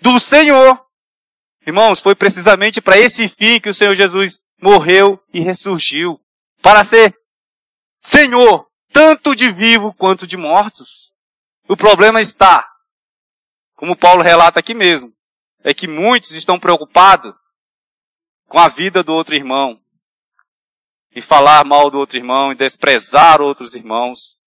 [0.00, 0.78] Do Senhor.
[1.66, 6.20] Irmãos, foi precisamente para esse fim que o Senhor Jesus morreu e ressurgiu.
[6.60, 7.16] Para ser
[8.02, 11.12] Senhor, tanto de vivo quanto de mortos.
[11.68, 12.68] O problema está,
[13.74, 15.12] como Paulo relata aqui mesmo,
[15.62, 17.32] é que muitos estão preocupados
[18.48, 19.80] com a vida do outro irmão.
[21.14, 24.38] E falar mal do outro irmão, e desprezar outros irmãos,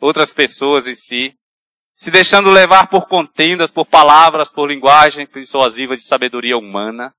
[0.00, 1.36] outras pessoas em si,
[1.94, 7.14] se deixando levar por contendas, por palavras, por linguagem persuasiva de sabedoria humana.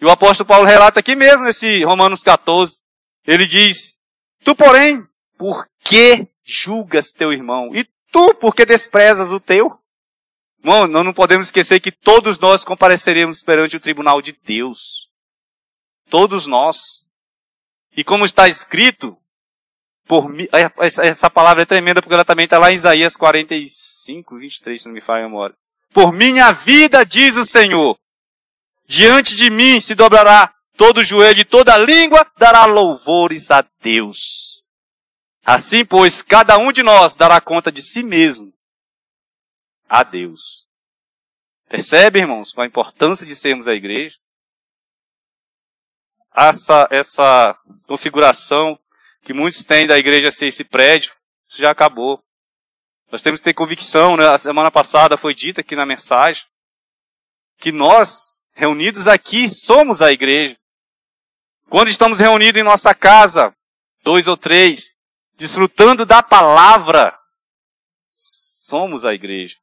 [0.00, 2.80] E o apóstolo Paulo relata aqui mesmo, nesse Romanos 14,
[3.26, 3.96] ele diz,
[4.44, 5.04] Tu, porém,
[5.36, 7.74] por que julgas teu irmão?
[7.74, 9.78] E tu, por que desprezas o teu?
[10.60, 15.10] Irmão, nós não podemos esquecer que todos nós compareceremos perante o tribunal de Deus.
[16.08, 17.06] Todos nós.
[17.96, 19.16] E como está escrito,
[20.06, 24.80] por é, essa palavra é tremenda porque ela também está lá em Isaías 45, 23,
[24.80, 25.56] se não me falha a memória.
[25.92, 27.98] Por minha vida, diz o Senhor,
[28.86, 34.64] diante de mim se dobrará todo joelho e toda língua dará louvores a Deus.
[35.44, 38.52] Assim, pois, cada um de nós dará conta de si mesmo
[39.88, 40.66] a Deus.
[41.68, 44.16] Percebe, irmãos, a importância de sermos a igreja?
[46.34, 48.78] Essa, essa configuração
[49.26, 51.12] que muitos têm da igreja ser esse prédio,
[51.48, 52.22] isso já acabou.
[53.10, 54.28] Nós temos que ter convicção, né?
[54.28, 56.44] A semana passada foi dita aqui na mensagem,
[57.58, 60.56] que nós, reunidos aqui, somos a igreja.
[61.68, 63.52] Quando estamos reunidos em nossa casa,
[64.04, 64.94] dois ou três,
[65.34, 67.12] desfrutando da palavra,
[68.12, 69.56] somos a igreja.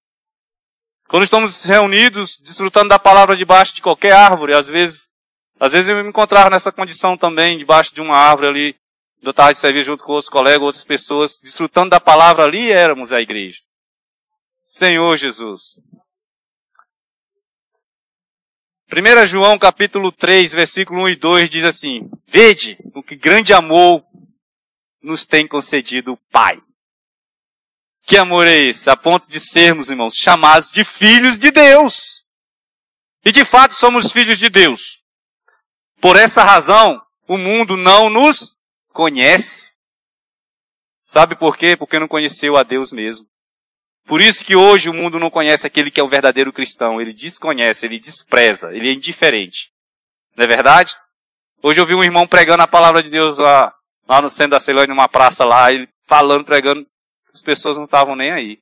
[1.07, 5.09] Quando estamos reunidos, desfrutando da palavra debaixo de qualquer árvore, às vezes,
[5.57, 8.82] às vezes eu me encontrava nessa condição também, debaixo de uma árvore ali,
[9.23, 13.13] eu estava de servir junto com outros colegas, outras pessoas, desfrutando da palavra ali, éramos
[13.13, 13.61] a igreja.
[14.65, 15.79] Senhor Jesus.
[18.91, 24.03] 1 João capítulo 3, versículo 1 e 2 diz assim, Vede o que grande amor
[25.01, 26.61] nos tem concedido o Pai.
[28.05, 28.89] Que amor é esse?
[28.89, 32.25] A ponto de sermos, irmãos, chamados de filhos de Deus.
[33.23, 35.01] E de fato somos filhos de Deus.
[36.01, 38.53] Por essa razão, o mundo não nos
[38.93, 39.73] conhece.
[41.01, 41.75] Sabe por quê?
[41.75, 43.27] Porque não conheceu a Deus mesmo.
[44.05, 47.01] Por isso que hoje o mundo não conhece aquele que é o verdadeiro cristão.
[47.01, 49.71] Ele desconhece, ele despreza, ele é indiferente.
[50.35, 50.95] Não é verdade?
[51.61, 53.73] Hoje eu vi um irmão pregando a palavra de Deus lá,
[54.07, 56.85] lá no centro da Ceilândia, numa praça lá, ele falando, pregando.
[57.33, 58.59] As pessoas não estavam nem aí.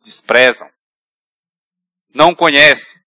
[0.00, 0.70] Desprezam.
[2.14, 3.00] Não conhecem.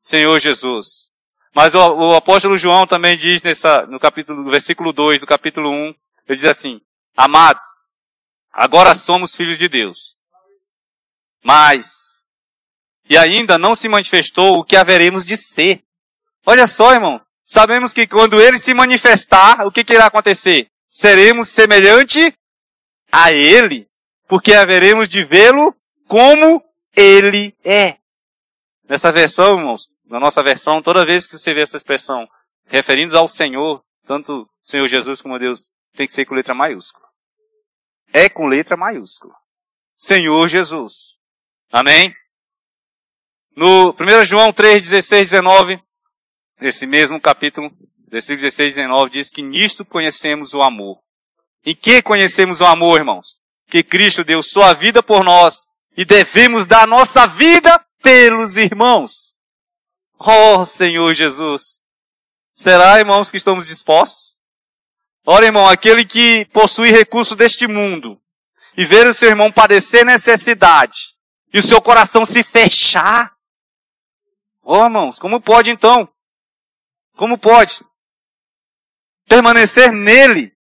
[0.00, 1.10] Senhor Jesus.
[1.54, 5.70] Mas o, o, apóstolo João também diz nessa, no capítulo, no versículo 2 do capítulo
[5.70, 5.96] 1, ele
[6.28, 6.80] diz assim,
[7.16, 7.60] Amado,
[8.52, 10.16] agora somos filhos de Deus.
[11.44, 12.24] Mas,
[13.08, 15.84] e ainda não se manifestou o que haveremos de ser.
[16.44, 17.20] Olha só, irmão.
[17.44, 20.66] Sabemos que quando ele se manifestar, o que, que irá acontecer?
[20.88, 22.34] Seremos semelhante
[23.12, 23.86] a ele,
[24.26, 25.76] porque haveremos de vê-lo
[26.08, 26.64] como
[26.96, 27.98] ele é.
[28.88, 32.28] Nessa versão, irmãos, na nossa versão, toda vez que você vê essa expressão
[32.66, 37.06] referindo ao Senhor, tanto Senhor Jesus como Deus, tem que ser com letra maiúscula.
[38.12, 39.34] É com letra maiúscula.
[39.96, 41.18] Senhor Jesus.
[41.72, 42.14] Amém?
[43.56, 45.80] No 1 João 3, 16, 19,
[46.60, 47.70] nesse mesmo capítulo,
[48.08, 50.98] versículo 16 e 19, diz que nisto conhecemos o amor.
[51.64, 53.36] Em que conhecemos o amor, irmãos?
[53.68, 59.33] Que Cristo deu sua vida por nós e devemos dar nossa vida pelos irmãos.
[60.26, 61.84] Oh, Senhor Jesus.
[62.54, 64.40] Será, irmãos, que estamos dispostos?
[65.26, 68.18] Ora, irmão, aquele que possui recurso deste mundo
[68.74, 71.16] e ver o seu irmão padecer necessidade
[71.52, 73.34] e o seu coração se fechar.
[74.62, 76.08] Oh, irmãos, como pode então?
[77.16, 77.84] Como pode?
[79.26, 80.56] Permanecer nele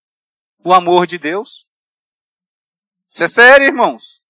[0.63, 1.67] o amor de Deus?
[3.07, 4.23] Isso é sério, irmãos.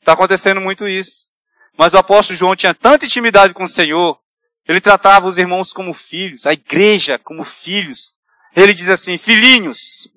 [0.00, 1.29] Está acontecendo muito isso.
[1.76, 4.20] Mas o apóstolo João tinha tanta intimidade com o Senhor,
[4.66, 8.14] ele tratava os irmãos como filhos, a igreja como filhos.
[8.54, 10.08] Ele diz assim, filhinhos,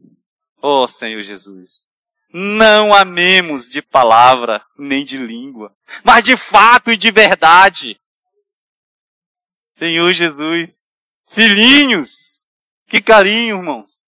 [0.61, 1.85] ó oh, Senhor Jesus,
[2.31, 7.99] não amemos de palavra nem de língua, mas de fato e de verdade.
[9.57, 10.85] Senhor Jesus,
[11.27, 12.47] filhinhos,
[12.87, 13.99] que carinho, irmãos.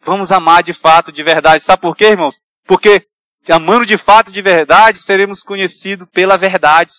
[0.00, 1.62] Vamos amar de fato, de verdade.
[1.62, 2.40] Sabe por quê, irmãos?
[2.64, 3.06] Porque
[3.48, 6.92] amando de fato, de verdade, seremos conhecidos pela verdade.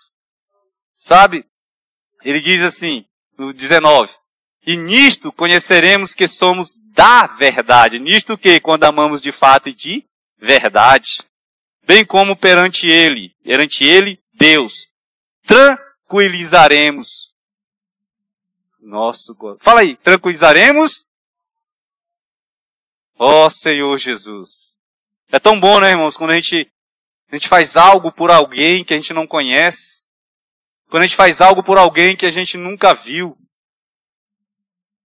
[0.95, 1.45] Sabe?
[2.23, 3.05] Ele diz assim,
[3.37, 4.13] no 19,
[4.65, 7.99] E nisto conheceremos que somos da verdade.
[7.99, 10.05] Nisto que quando amamos de fato e de
[10.37, 11.23] verdade.
[11.83, 14.87] Bem como perante ele, perante ele, Deus,
[15.45, 17.31] tranquilizaremos
[18.81, 21.05] nosso Fala aí, tranquilizaremos?
[23.17, 24.77] Ó oh, Senhor Jesus.
[25.31, 26.69] É tão bom, né, irmãos, quando a gente,
[27.31, 30.01] a gente faz algo por alguém que a gente não conhece.
[30.89, 33.37] Quando a gente faz algo por alguém que a gente nunca viu.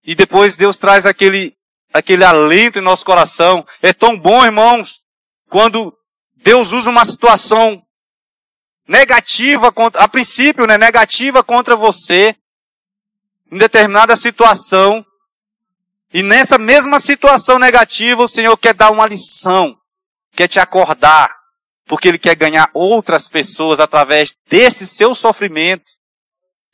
[0.05, 1.57] E depois Deus traz aquele,
[1.93, 3.65] aquele alento em nosso coração.
[3.81, 5.01] É tão bom, irmãos,
[5.49, 5.97] quando
[6.35, 7.81] Deus usa uma situação
[8.89, 12.35] negativa, contra, a princípio, né, negativa contra você,
[13.51, 15.05] em determinada situação,
[16.13, 19.77] e nessa mesma situação negativa, o Senhor quer dar uma lição,
[20.37, 21.35] quer te acordar,
[21.87, 25.91] porque Ele quer ganhar outras pessoas através desse seu sofrimento,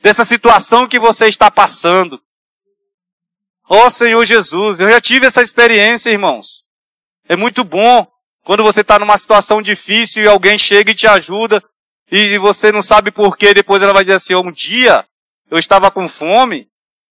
[0.00, 2.20] dessa situação que você está passando.
[3.68, 6.64] Ó oh, Senhor Jesus, eu já tive essa experiência, irmãos.
[7.28, 8.06] É muito bom
[8.42, 11.62] quando você está numa situação difícil e alguém chega e te ajuda
[12.10, 15.06] e você não sabe por quê, depois ela vai dizer assim, um dia
[15.50, 16.68] eu estava com fome,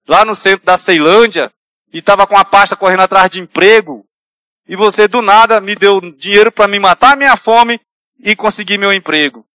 [0.08, 1.52] lá no centro da Ceilândia,
[1.92, 4.06] e estava com a pasta correndo atrás de emprego,
[4.68, 7.80] e você do nada me deu dinheiro para me matar a minha fome
[8.20, 9.48] e conseguir meu emprego.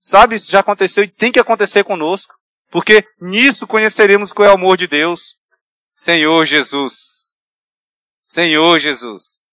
[0.00, 2.34] Sabe, isso já aconteceu e tem que acontecer conosco,
[2.70, 5.36] porque nisso conheceremos qual é o amor de Deus.
[5.92, 7.36] Senhor Jesus.
[8.24, 9.46] Senhor Jesus.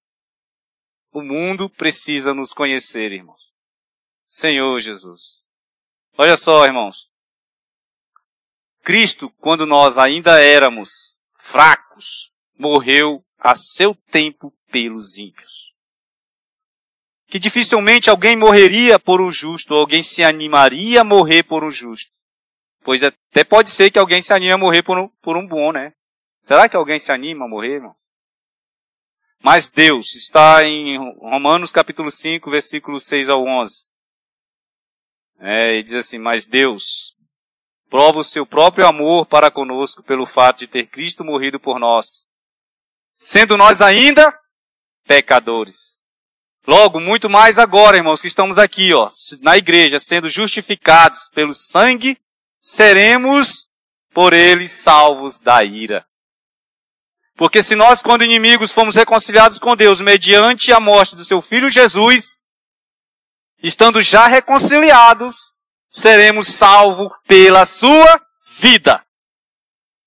[1.11, 3.53] O mundo precisa nos conhecer, irmãos.
[4.27, 5.43] Senhor Jesus.
[6.17, 7.09] Olha só, irmãos.
[8.83, 15.73] Cristo, quando nós ainda éramos fracos, morreu a seu tempo pelos ímpios.
[17.27, 21.71] Que dificilmente alguém morreria por um justo, ou alguém se animaria a morrer por um
[21.71, 22.11] justo.
[22.81, 25.71] Pois até pode ser que alguém se anime a morrer por um, por um bom,
[25.71, 25.93] né?
[26.41, 27.95] Será que alguém se anima a morrer, irmão?
[29.41, 33.85] Mas Deus está em Romanos capítulo 5, versículo 6 ao 11.
[35.39, 37.15] É, e diz assim, mas Deus,
[37.89, 42.25] prova o seu próprio amor para conosco pelo fato de ter Cristo morrido por nós,
[43.19, 44.33] sendo nós ainda
[45.05, 45.99] pecadores.
[46.65, 49.09] Logo, muito mais agora, irmãos, que estamos aqui, ó,
[49.41, 52.17] na igreja, sendo justificados pelo sangue,
[52.61, 53.67] seremos
[54.13, 56.05] por ele salvos da ira.
[57.35, 61.71] Porque se nós, quando inimigos, fomos reconciliados com Deus mediante a morte do seu filho
[61.71, 62.39] Jesus,
[63.63, 65.57] estando já reconciliados,
[65.89, 68.21] seremos salvos pela sua
[68.59, 69.03] vida.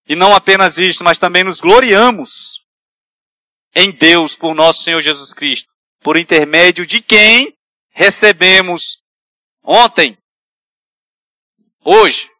[0.07, 2.52] E não apenas isto, mas também nos gloriamos
[3.75, 7.57] em Deus por nosso Senhor Jesus Cristo, por intermédio de quem
[7.91, 9.03] recebemos
[9.63, 10.17] ontem,
[11.85, 12.31] hoje.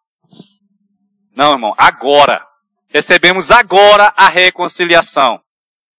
[1.35, 2.47] Não, irmão, agora.
[2.89, 5.43] Recebemos agora a reconciliação.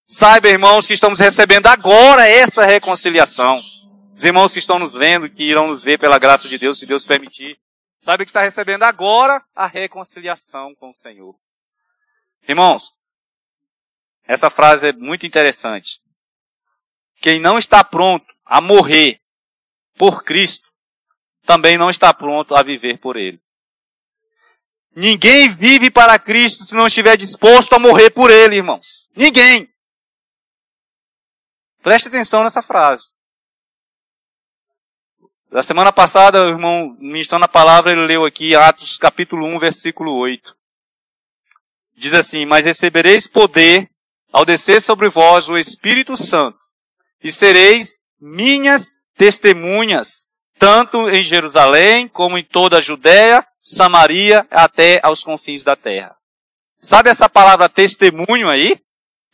[0.06, 3.60] Saiba, irmãos, que estamos recebendo agora essa reconciliação.
[4.14, 6.86] Os irmãos que estão nos vendo, que irão nos ver pela graça de Deus, se
[6.86, 7.58] Deus permitir,
[8.00, 11.34] sabe que está recebendo agora a reconciliação com o Senhor.
[12.46, 12.92] Irmãos,
[14.26, 16.00] essa frase é muito interessante.
[17.20, 19.20] Quem não está pronto a morrer
[19.96, 20.70] por Cristo,
[21.46, 23.40] também não está pronto a viver por Ele.
[24.96, 29.08] Ninguém vive para Cristo se não estiver disposto a morrer por Ele, irmãos.
[29.16, 29.68] Ninguém.
[31.82, 33.10] Preste atenção nessa frase.
[35.50, 40.12] Na semana passada, o irmão ministrando a palavra, ele leu aqui Atos capítulo 1, versículo
[40.14, 40.56] 8.
[41.94, 43.88] Diz assim, mas recebereis poder
[44.34, 46.58] ao descer sobre vós o Espírito Santo,
[47.22, 50.26] e sereis minhas testemunhas,
[50.58, 56.16] tanto em Jerusalém, como em toda a Judéia, Samaria, até aos confins da terra.
[56.80, 58.76] Sabe essa palavra testemunho aí?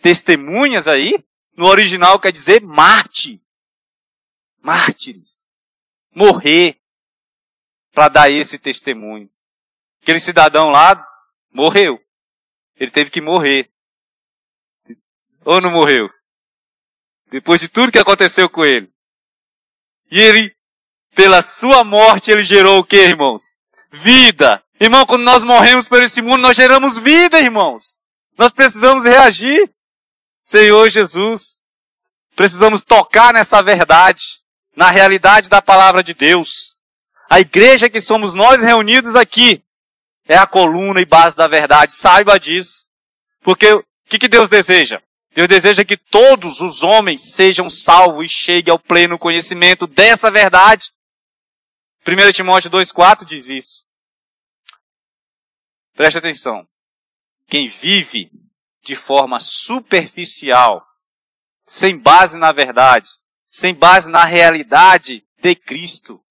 [0.02, 1.24] Testemunhas aí?
[1.56, 3.42] No original quer dizer Marte.
[4.60, 5.46] Mártires
[6.14, 6.76] morrer
[7.94, 9.30] para dar esse testemunho.
[10.02, 11.02] Aquele cidadão lá
[11.50, 11.98] morreu.
[12.76, 13.70] Ele teve que morrer.
[15.44, 16.10] Ou não morreu?
[17.30, 18.90] Depois de tudo que aconteceu com ele.
[20.10, 20.54] E ele,
[21.14, 23.56] pela sua morte, ele gerou o que, irmãos?
[23.90, 24.62] Vida.
[24.80, 27.94] Irmão, quando nós morremos por esse mundo, nós geramos vida, irmãos.
[28.36, 29.70] Nós precisamos reagir.
[30.40, 31.60] Senhor Jesus.
[32.34, 34.40] Precisamos tocar nessa verdade
[34.74, 36.76] na realidade da palavra de Deus.
[37.28, 39.62] A igreja que somos nós reunidos aqui
[40.26, 41.92] é a coluna e base da verdade.
[41.92, 42.86] Saiba disso.
[43.42, 45.02] Porque o que, que Deus deseja?
[45.32, 50.92] Deus deseja que todos os homens sejam salvos e cheguem ao pleno conhecimento dessa verdade.
[52.06, 53.84] 1 Timóteo 2,4 diz isso.
[55.94, 56.66] Preste atenção.
[57.46, 58.30] quem vive
[58.82, 60.86] de forma superficial,
[61.64, 63.08] sem base na verdade,
[63.46, 66.24] sem base na realidade de Cristo,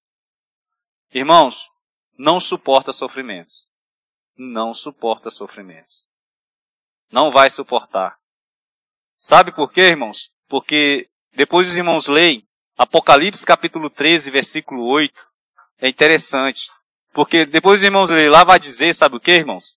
[1.14, 1.70] irmãos,
[2.18, 3.72] não suporta sofrimentos.
[4.36, 6.10] Não suporta sofrimentos.
[7.12, 8.19] Não vai suportar.
[9.20, 10.32] Sabe por quê, irmãos?
[10.48, 12.48] Porque depois os irmãos leem
[12.78, 15.14] Apocalipse capítulo 13, versículo 8.
[15.82, 16.72] É interessante.
[17.12, 19.76] Porque depois os irmãos leem, lá vai dizer, sabe o que, irmãos?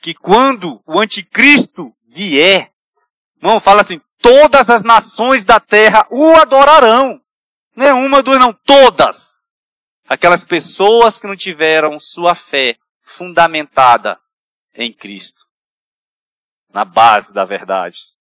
[0.00, 2.72] Que quando o anticristo vier,
[3.40, 7.20] não fala assim, todas as nações da terra o adorarão.
[7.74, 9.50] Não é uma, duas, não, todas.
[10.06, 14.20] Aquelas pessoas que não tiveram sua fé fundamentada
[14.72, 15.46] em Cristo.
[16.72, 18.11] Na base da verdade.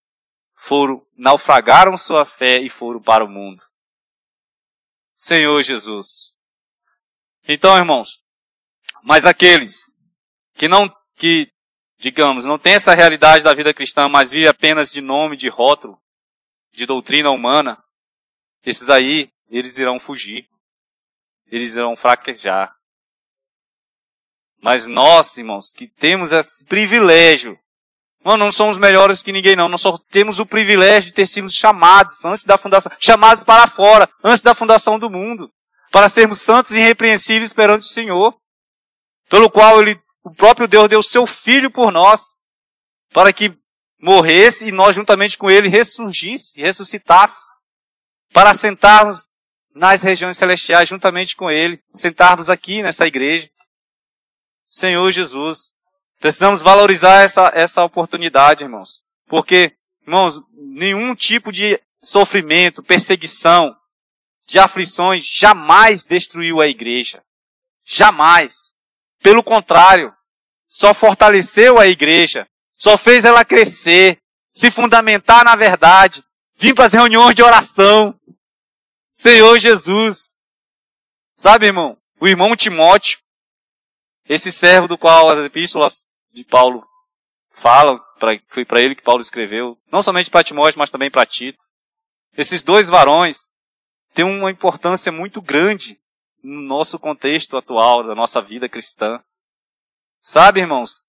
[0.64, 3.64] Foram, naufragaram sua fé e foram para o mundo.
[5.16, 6.38] Senhor Jesus.
[7.48, 8.24] Então, irmãos,
[9.02, 9.92] mas aqueles
[10.54, 11.52] que não, que,
[11.98, 16.00] digamos, não tem essa realidade da vida cristã, mas vive apenas de nome, de rótulo,
[16.72, 17.84] de doutrina humana,
[18.64, 20.48] esses aí, eles irão fugir.
[21.48, 22.72] Eles irão fraquejar.
[24.62, 27.60] Mas nós, irmãos, que temos esse privilégio,
[28.24, 31.50] nós não somos melhores que ninguém não, nós só temos o privilégio de ter sido
[31.50, 35.52] chamados antes da fundação, chamados para fora, antes da fundação do mundo,
[35.92, 38.36] para sermos santos e irrepreensíveis perante o Senhor,
[39.28, 42.40] pelo qual ele, o próprio Deus deu seu Filho por nós,
[43.12, 43.58] para que
[44.00, 47.46] morresse e nós juntamente com ele ressurgisse, ressuscitasse,
[48.32, 49.30] para sentarmos
[49.74, 53.50] nas regiões celestiais juntamente com ele, sentarmos aqui nessa igreja.
[54.68, 55.74] Senhor Jesus,
[56.22, 59.02] precisamos valorizar essa, essa oportunidade, irmãos.
[59.28, 59.74] Porque,
[60.06, 63.76] irmãos, nenhum tipo de sofrimento, perseguição,
[64.46, 67.24] de aflições jamais destruiu a igreja.
[67.84, 68.76] Jamais.
[69.24, 70.14] Pelo contrário,
[70.68, 72.48] só fortaleceu a igreja,
[72.78, 74.20] só fez ela crescer,
[74.50, 76.24] se fundamentar na verdade,
[76.56, 78.16] vir para as reuniões de oração.
[79.10, 80.38] Senhor Jesus.
[81.34, 81.98] Sabe, irmão?
[82.20, 83.20] O irmão Timóteo,
[84.30, 86.88] esse servo do qual as epístolas de Paulo
[87.50, 91.26] falam, pra, foi para ele que Paulo escreveu, não somente para Timóteo, mas também para
[91.26, 91.64] Tito.
[92.38, 93.50] Esses dois varões
[94.14, 96.00] têm uma importância muito grande
[96.44, 99.22] no nosso contexto atual, da nossa vida cristã.
[100.22, 101.04] Sabe, irmãos?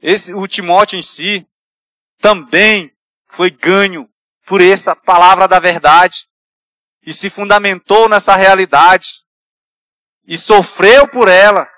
[0.00, 1.46] Esse, o Timóteo em si
[2.18, 2.92] também
[3.26, 4.08] foi ganho
[4.46, 6.26] por essa palavra da verdade
[7.02, 9.24] e se fundamentou nessa realidade
[10.26, 11.68] e sofreu por ela.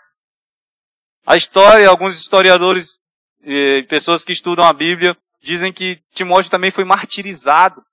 [1.27, 3.01] A história, alguns historiadores
[3.43, 7.85] e pessoas que estudam a Bíblia dizem que Timóteo também foi martirizado.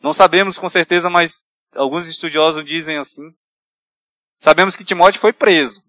[0.00, 1.42] Não sabemos com certeza, mas
[1.74, 3.34] alguns estudiosos dizem assim.
[4.36, 5.82] Sabemos que Timóteo foi preso.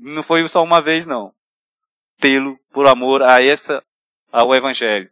[0.00, 1.34] Não foi só uma vez, não
[2.20, 3.82] pelo por amor a essa
[4.32, 5.10] ao evangelho.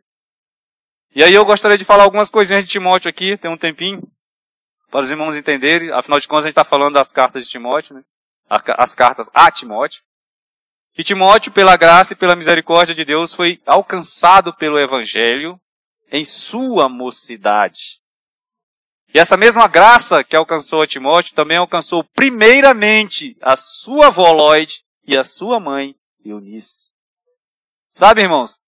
[1.14, 4.03] E aí eu gostaria de falar algumas coisinhas de Timóteo aqui, tem um tempinho,
[4.90, 5.90] para os irmãos entenderem.
[5.90, 8.05] Afinal de contas, a gente está falando das cartas de Timóteo, né?
[8.49, 10.03] As cartas a Timóteo.
[10.97, 15.59] E Timóteo, pela graça e pela misericórdia de Deus, foi alcançado pelo Evangelho
[16.11, 18.01] em sua mocidade.
[19.14, 24.82] E essa mesma graça que alcançou a Timóteo também alcançou primeiramente a sua avó Lloyd
[25.07, 26.90] e a sua mãe Eunice.
[27.90, 28.59] Sabe, irmãos?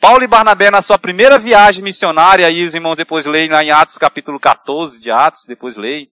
[0.00, 3.70] Paulo e Barnabé, na sua primeira viagem missionária, aí os irmãos depois leem lá em
[3.70, 6.10] Atos capítulo 14 de Atos, depois leem.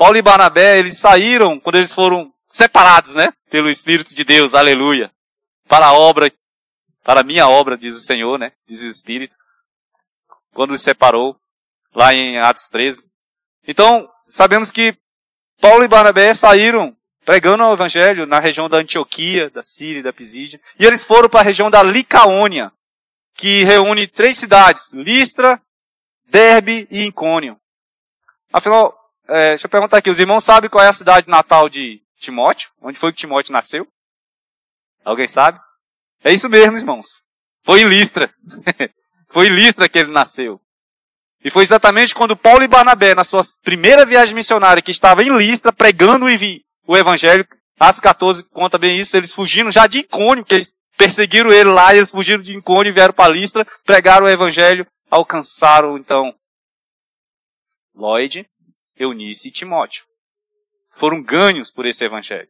[0.00, 3.34] Paulo e Barnabé, eles saíram quando eles foram separados, né?
[3.50, 5.12] Pelo Espírito de Deus, aleluia.
[5.68, 6.32] Para a obra,
[7.04, 8.50] para a minha obra, diz o Senhor, né?
[8.66, 9.36] Diz o Espírito.
[10.54, 11.36] Quando os separou,
[11.94, 13.10] lá em Atos 13.
[13.68, 14.96] Então, sabemos que
[15.60, 20.58] Paulo e Barnabé saíram pregando o evangelho na região da Antioquia, da Síria da Pisídia.
[20.78, 22.72] E eles foram para a região da Licaônia,
[23.34, 25.60] que reúne três cidades, Listra,
[26.24, 27.60] Derbe e Incônio.
[28.50, 28.98] Afinal,
[29.30, 32.70] é, deixa eu perguntar aqui, os irmãos sabem qual é a cidade natal de Timóteo?
[32.82, 33.86] Onde foi que Timóteo nasceu?
[35.04, 35.58] Alguém sabe?
[36.22, 37.06] É isso mesmo, irmãos.
[37.64, 38.32] Foi em Listra.
[39.30, 40.60] foi em Listra que ele nasceu.
[41.42, 45.34] E foi exatamente quando Paulo e Barnabé, na sua primeira viagem missionária, que estava em
[45.34, 46.26] Listra, pregando
[46.86, 47.46] o evangelho,
[47.78, 51.94] Atos 14 conta bem isso, eles fugindo já de Icônio, que eles perseguiram ele lá,
[51.94, 56.34] eles fugiram de Icônio e vieram para Listra, pregaram o evangelho, alcançaram então
[57.94, 58.46] Lloyd,
[59.00, 60.04] Eunice e Timóteo.
[60.90, 62.48] Foram ganhos por esse evangelho.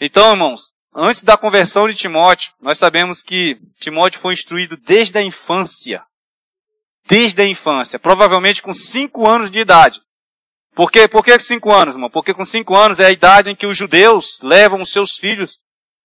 [0.00, 5.22] Então, irmãos, antes da conversão de Timóteo, nós sabemos que Timóteo foi instruído desde a
[5.22, 6.02] infância.
[7.06, 10.00] Desde a infância, provavelmente com cinco anos de idade.
[10.74, 11.06] Por quê?
[11.06, 12.08] Por que cinco anos, irmão?
[12.08, 15.58] Porque com cinco anos é a idade em que os judeus levam os seus filhos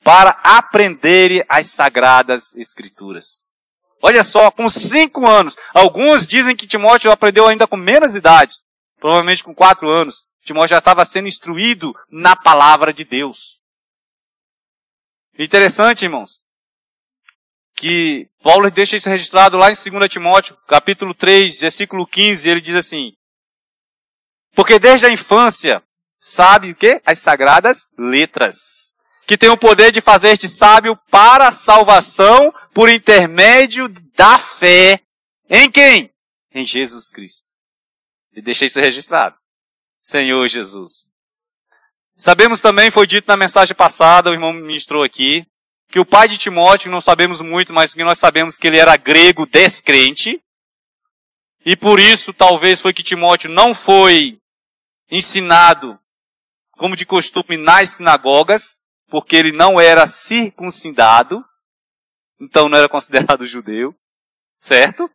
[0.04, 3.46] para aprenderem as sagradas escrituras.
[4.02, 5.56] Olha só, com cinco anos.
[5.74, 8.56] Alguns dizem que Timóteo aprendeu ainda com menos idade.
[9.06, 10.24] Provavelmente com quatro anos.
[10.44, 13.60] Timóteo já estava sendo instruído na palavra de Deus.
[15.38, 16.40] Interessante, irmãos,
[17.76, 22.74] que Paulo deixa isso registrado lá em 2 Timóteo, capítulo 3, versículo 15, ele diz
[22.74, 23.14] assim:
[24.56, 25.84] Porque desde a infância
[26.20, 27.00] sabe o que?
[27.06, 28.96] As sagradas letras,
[29.28, 35.00] que tem o poder de fazer este sábio para a salvação por intermédio da fé
[35.48, 36.12] em quem?
[36.52, 37.55] Em Jesus Cristo.
[38.36, 39.36] E deixa isso registrado.
[39.98, 41.10] Senhor Jesus.
[42.16, 45.46] Sabemos também, foi dito na mensagem passada, o irmão ministrou aqui,
[45.90, 48.96] que o pai de Timóteo, não sabemos muito, mas que nós sabemos que ele era
[48.98, 50.42] grego descrente.
[51.66, 54.40] E por isso, talvez foi que Timóteo não foi
[55.10, 56.00] ensinado
[56.78, 61.44] como de costume nas sinagogas, porque ele não era circuncidado,
[62.40, 63.96] então não era considerado judeu,
[64.56, 65.10] certo?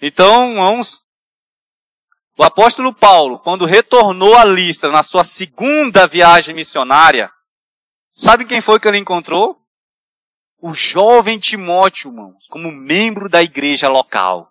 [0.00, 1.04] Então, vamos.
[2.38, 7.30] O apóstolo Paulo, quando retornou a Listra na sua segunda viagem missionária,
[8.14, 9.58] sabe quem foi que ele encontrou?
[10.60, 14.50] O jovem Timóteo, irmãos, como membro da igreja local.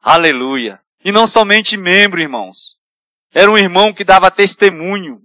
[0.00, 0.80] Aleluia.
[1.04, 2.78] E não somente membro, irmãos.
[3.32, 5.22] Era um irmão que dava testemunho.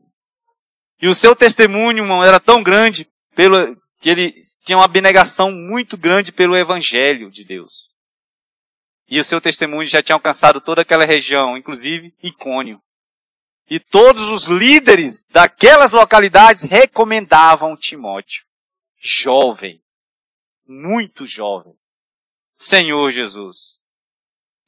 [1.02, 5.98] E o seu testemunho, irmão, era tão grande pelo, que ele tinha uma abnegação muito
[5.98, 7.95] grande pelo evangelho de Deus.
[9.08, 12.82] E o seu testemunho já tinha alcançado toda aquela região, inclusive Icônio.
[13.70, 18.46] E todos os líderes daquelas localidades recomendavam Timóteo.
[18.98, 19.82] Jovem.
[20.68, 21.74] Muito jovem.
[22.54, 23.82] Senhor Jesus.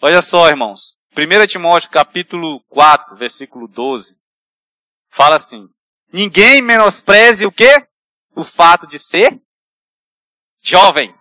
[0.02, 0.98] Olha só, irmãos.
[1.16, 4.16] 1 Timóteo capítulo 4, versículo 12.
[5.10, 5.68] Fala assim.
[6.14, 7.88] Ninguém menospreze o quê?
[8.36, 9.42] O fato de ser
[10.62, 11.16] jovem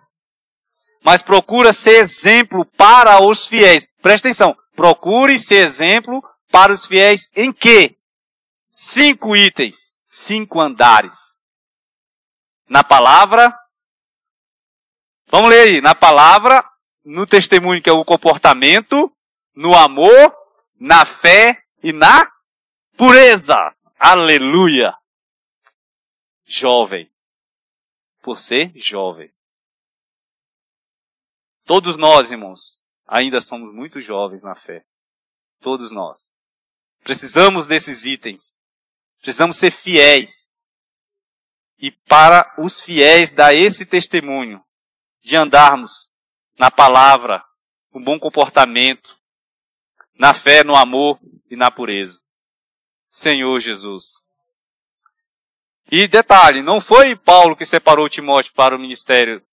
[1.03, 3.87] mas procura ser exemplo para os fiéis.
[4.01, 4.57] Presta atenção.
[4.75, 7.97] Procure ser exemplo para os fiéis em quê?
[8.69, 11.41] Cinco itens, cinco andares.
[12.69, 13.57] Na palavra,
[15.29, 16.63] vamos ler aí, na palavra,
[17.03, 19.11] no testemunho que é o comportamento,
[19.55, 20.35] no amor,
[20.79, 22.29] na fé e na
[22.97, 23.73] pureza.
[23.97, 24.93] Aleluia.
[26.45, 27.09] Jovem.
[28.21, 29.31] Por ser jovem.
[31.67, 34.85] Todos nós, irmãos, ainda somos muito jovens na fé.
[35.59, 36.39] Todos nós.
[37.03, 38.57] Precisamos desses itens.
[39.17, 40.49] Precisamos ser fiéis.
[41.77, 44.63] E para os fiéis dar esse testemunho
[45.21, 46.09] de andarmos
[46.57, 47.43] na palavra,
[47.91, 49.19] com bom comportamento,
[50.17, 51.19] na fé, no amor
[51.51, 52.21] e na pureza.
[53.07, 54.25] Senhor Jesus.
[55.91, 59.45] E detalhe, não foi Paulo que separou Timóteo para o ministério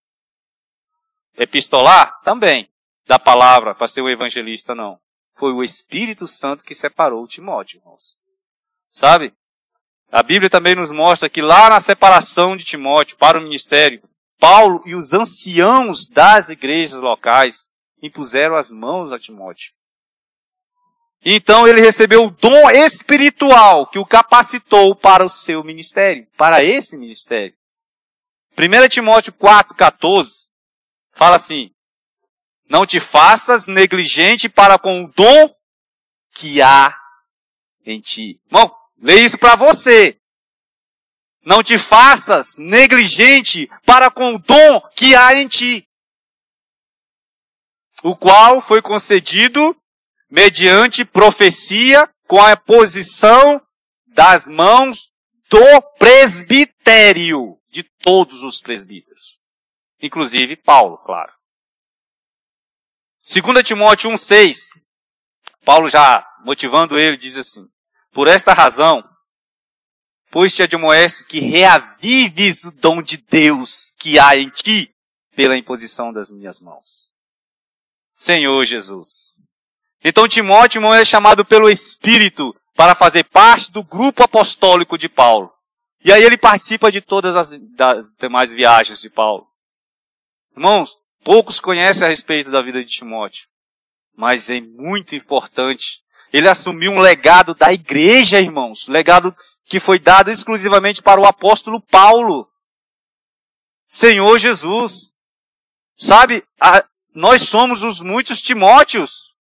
[1.36, 2.20] epistolar?
[2.22, 2.68] Também.
[3.06, 4.98] Da palavra para ser um evangelista, não.
[5.34, 8.16] Foi o Espírito Santo que separou Timóteo, irmãos.
[8.90, 9.34] Sabe?
[10.10, 14.02] A Bíblia também nos mostra que lá na separação de Timóteo para o ministério,
[14.38, 17.66] Paulo e os anciãos das igrejas locais
[18.00, 19.72] impuseram as mãos a Timóteo.
[21.24, 26.96] Então ele recebeu o dom espiritual que o capacitou para o seu ministério, para esse
[26.96, 27.54] ministério.
[28.56, 30.53] 1 Timóteo 4, 14
[31.14, 31.70] Fala assim:
[32.68, 35.54] Não te faças negligente para com o dom
[36.34, 36.94] que há
[37.86, 38.40] em ti.
[38.46, 40.18] Irmão, lê isso para você.
[41.44, 45.86] Não te faças negligente para com o dom que há em ti,
[48.02, 49.76] o qual foi concedido
[50.30, 53.60] mediante profecia com a posição
[54.06, 55.10] das mãos
[55.50, 59.13] do presbitério, de todos os presbíteros
[60.04, 61.32] inclusive Paulo, claro.
[63.26, 64.80] 2 Timóteo 1,6,
[65.64, 67.66] Paulo já motivando ele, diz assim:
[68.12, 69.02] Por esta razão,
[70.30, 74.90] pois te admoesto que reavives o dom de Deus que há em ti
[75.34, 77.08] pela imposição das minhas mãos.
[78.12, 79.42] Senhor Jesus.
[80.02, 85.50] Então Timóteo é chamado pelo Espírito para fazer parte do grupo apostólico de Paulo.
[86.04, 87.58] E aí ele participa de todas as,
[88.18, 89.46] demais viagens de Paulo.
[90.56, 93.46] Irmãos, poucos conhecem a respeito da vida de Timóteo,
[94.16, 96.02] mas é muito importante.
[96.32, 99.36] Ele assumiu um legado da igreja, irmãos, legado
[99.66, 102.48] que foi dado exclusivamente para o apóstolo Paulo.
[103.86, 105.12] Senhor Jesus.
[105.96, 106.84] Sabe, a,
[107.14, 109.36] nós somos os muitos Timóteos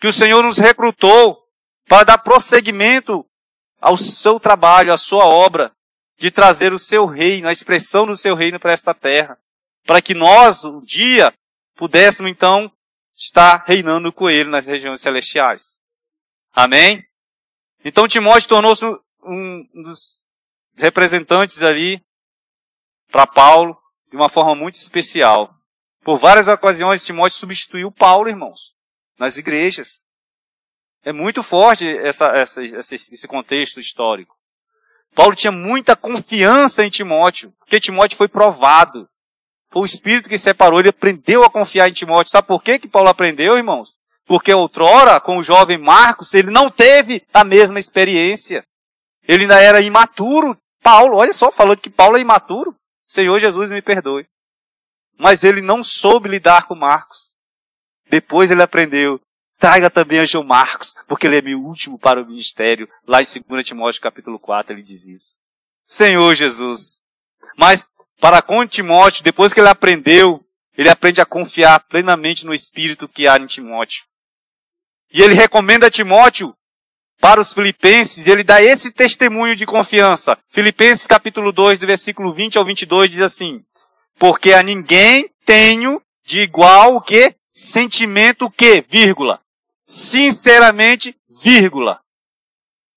[0.00, 1.36] que o Senhor nos recrutou
[1.88, 3.26] para dar prosseguimento
[3.80, 5.72] ao seu trabalho, à sua obra.
[6.18, 9.38] de trazer o seu reino, a expressão do seu reino para esta terra.
[9.88, 11.32] Para que nós, um dia,
[11.74, 12.70] pudéssemos então
[13.16, 15.80] estar reinando com ele nas regiões celestiais.
[16.52, 17.02] Amém?
[17.82, 18.84] Então Timóteo tornou-se
[19.22, 20.26] um dos
[20.76, 22.04] representantes ali
[23.10, 23.74] para Paulo
[24.10, 25.54] de uma forma muito especial.
[26.04, 28.74] Por várias ocasiões, Timóteo substituiu Paulo, irmãos,
[29.18, 30.04] nas igrejas.
[31.02, 34.36] É muito forte essa, essa, esse contexto histórico.
[35.14, 39.08] Paulo tinha muita confiança em Timóteo, porque Timóteo foi provado.
[39.70, 42.30] Foi o Espírito que separou, ele aprendeu a confiar em Timóteo.
[42.30, 43.96] Sabe por que, que Paulo aprendeu, irmãos?
[44.24, 48.64] Porque outrora, com o jovem Marcos, ele não teve a mesma experiência.
[49.26, 50.56] Ele ainda era imaturo.
[50.82, 52.74] Paulo, olha só, falando que Paulo é imaturo.
[53.04, 54.26] Senhor Jesus me perdoe.
[55.18, 57.32] Mas ele não soube lidar com Marcos.
[58.08, 59.20] Depois ele aprendeu.
[59.58, 62.88] Traga também a João Marcos, porque ele é meu último para o ministério.
[63.06, 65.36] Lá em 2 Timóteo capítulo 4 ele diz isso.
[65.84, 67.00] Senhor Jesus.
[67.56, 67.88] Mas
[68.20, 70.44] para com Timóteo, depois que ele aprendeu,
[70.76, 74.04] ele aprende a confiar plenamente no Espírito que há em Timóteo.
[75.12, 76.54] E ele recomenda a Timóteo
[77.20, 80.38] para os filipenses, ele dá esse testemunho de confiança.
[80.48, 83.64] Filipenses capítulo 2, do versículo 20 ao 22 diz assim:
[84.18, 87.34] Porque a ninguém tenho de igual o que?
[87.52, 88.82] Sentimento que?
[88.88, 89.40] Vírgula.
[89.84, 92.00] Sinceramente, vírgula.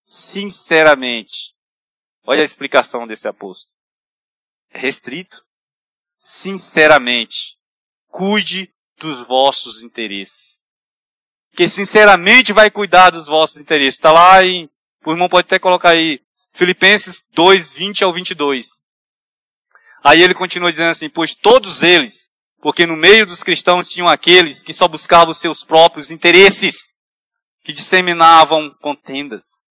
[0.05, 1.55] Sinceramente.
[2.27, 3.80] Olha a explicação desse apóstolo.
[4.71, 5.43] É restrito.
[6.17, 7.57] Sinceramente.
[8.07, 10.71] Cuide dos vossos interesses
[11.55, 13.95] que sinceramente vai cuidar dos vossos interesses.
[13.95, 14.69] Está lá em,
[15.05, 16.21] o irmão pode até colocar aí,
[16.53, 18.79] Filipenses 2, 20 ao 22.
[20.03, 22.29] Aí ele continua dizendo assim, pois todos eles,
[22.61, 26.95] porque no meio dos cristãos tinham aqueles que só buscavam os seus próprios interesses,
[27.63, 29.63] que disseminavam contendas.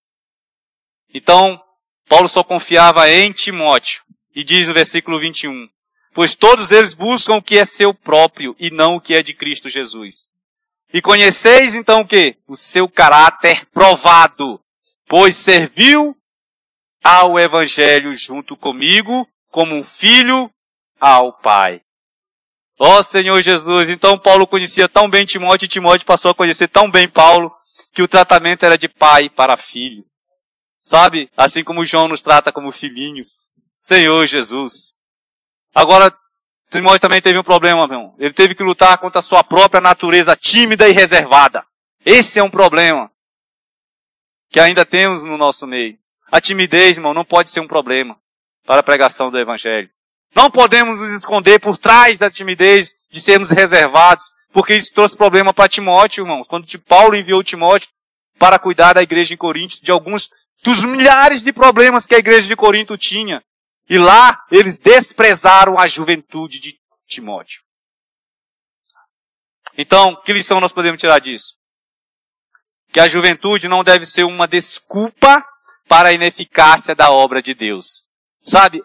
[1.12, 1.60] Então,
[2.08, 4.02] Paulo só confiava em Timóteo.
[4.34, 5.68] E diz no versículo 21,
[6.12, 9.34] pois todos eles buscam o que é seu próprio e não o que é de
[9.34, 10.28] Cristo Jesus.
[10.92, 12.36] E conheceis então o que?
[12.48, 14.60] O seu caráter provado,
[15.08, 16.16] pois serviu
[17.02, 20.50] ao Evangelho junto comigo como um filho
[21.00, 21.80] ao Pai.
[22.78, 26.66] Ó oh, Senhor Jesus, então Paulo conhecia tão bem Timóteo e Timóteo passou a conhecer
[26.66, 27.52] tão bem Paulo
[27.92, 30.04] que o tratamento era de pai para filho.
[30.80, 31.30] Sabe?
[31.36, 33.59] Assim como João nos trata como filhinhos.
[33.80, 35.00] Senhor Jesus.
[35.74, 36.14] Agora,
[36.70, 38.14] Timóteo também teve um problema, meu irmão.
[38.18, 41.64] Ele teve que lutar contra a sua própria natureza tímida e reservada.
[42.04, 43.10] Esse é um problema
[44.50, 45.98] que ainda temos no nosso meio.
[46.30, 48.18] A timidez, irmão, não pode ser um problema
[48.66, 49.88] para a pregação do Evangelho.
[50.36, 55.54] Não podemos nos esconder por trás da timidez de sermos reservados, porque isso trouxe problema
[55.54, 56.46] para Timóteo, irmãos.
[56.46, 57.88] Quando Paulo enviou Timóteo
[58.38, 60.28] para cuidar da igreja em Corinto de alguns
[60.62, 63.42] dos milhares de problemas que a igreja de Corinto tinha.
[63.90, 66.78] E lá eles desprezaram a juventude de
[67.08, 67.60] Timóteo.
[69.76, 71.56] Então, que lição nós podemos tirar disso?
[72.92, 75.44] Que a juventude não deve ser uma desculpa
[75.88, 78.06] para a ineficácia da obra de Deus.
[78.40, 78.80] Sabe,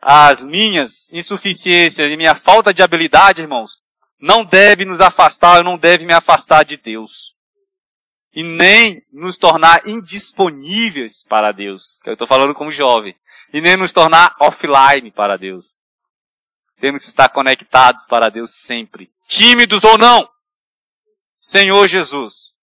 [0.00, 3.72] as minhas insuficiências e minha falta de habilidade, irmãos,
[4.18, 7.36] não deve nos afastar, não deve me afastar de Deus
[8.38, 12.00] e nem nos tornar indisponíveis para Deus.
[12.06, 13.14] Eu estou falando como jovem.
[13.52, 15.78] E nem nos tornar offline para Deus.
[16.80, 19.10] Temos que estar conectados para Deus sempre.
[19.26, 20.28] Tímidos ou não.
[21.38, 22.54] Senhor Jesus.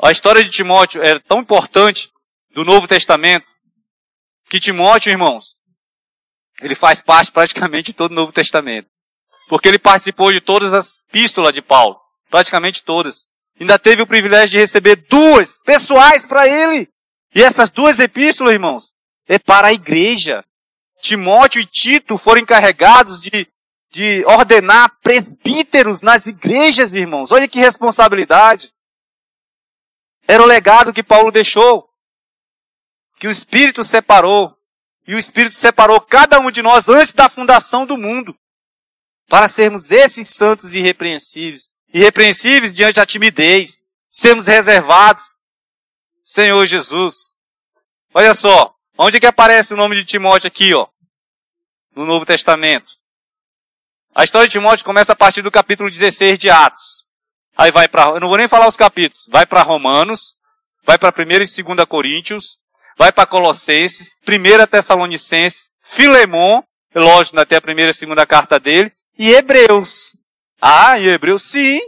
[0.00, 2.10] A história de Timóteo é tão importante
[2.52, 3.50] do Novo Testamento
[4.48, 5.56] que Timóteo, irmãos,
[6.60, 8.88] ele faz parte praticamente de todo o Novo Testamento.
[9.48, 11.98] Porque ele participou de todas as epístolas de Paulo.
[12.30, 13.26] Praticamente todas
[13.60, 16.88] ainda teve o privilégio de receber duas pessoais para ele.
[17.34, 18.92] E essas duas epístolas, irmãos,
[19.26, 20.44] é para a igreja.
[21.00, 23.46] Timóteo e Tito foram encarregados de,
[23.90, 27.32] de ordenar presbíteros nas igrejas, irmãos.
[27.32, 28.72] Olha que responsabilidade.
[30.26, 31.88] Era o legado que Paulo deixou.
[33.18, 34.56] Que o Espírito separou.
[35.06, 38.34] E o Espírito separou cada um de nós antes da fundação do mundo.
[39.28, 45.38] Para sermos esses santos irrepreensíveis irrepreensíveis diante da timidez, sermos reservados.
[46.24, 47.36] Senhor Jesus.
[48.14, 50.88] Olha só, onde que aparece o nome de Timóteo aqui, ó?
[51.94, 52.92] No Novo Testamento.
[54.14, 57.04] A história de Timóteo começa a partir do capítulo 16 de Atos.
[57.56, 60.34] Aí vai para, eu não vou nem falar os capítulos, vai para Romanos,
[60.82, 62.58] vai para 1 e 2 Coríntios,
[62.96, 66.62] vai para Colossenses, 1 Tessalonicenses, Filemon,
[66.94, 70.16] lógico, até a primeira e segunda carta dele, e Hebreus.
[70.60, 71.80] Ah, em Hebreus sim.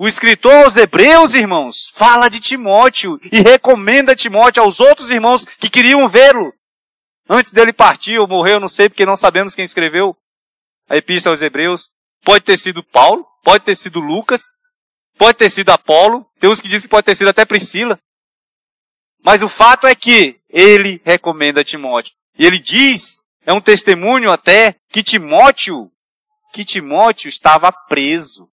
[0.00, 5.68] O escritor aos Hebreus, irmãos, fala de Timóteo e recomenda Timóteo aos outros irmãos que
[5.68, 6.54] queriam vê-lo.
[7.28, 10.16] Antes dele partir ou morrer, eu não sei, porque não sabemos quem escreveu
[10.88, 11.90] a Epístola aos Hebreus.
[12.24, 14.54] Pode ter sido Paulo, pode ter sido Lucas,
[15.18, 18.00] pode ter sido Apolo, tem uns que dizem que pode ter sido até Priscila.
[19.22, 22.14] Mas o fato é que ele recomenda Timóteo.
[22.38, 25.92] E ele diz, é um testemunho até, que Timóteo,
[26.54, 28.48] que Timóteo estava preso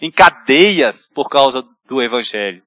[0.00, 2.62] em cadeias por causa do evangelho.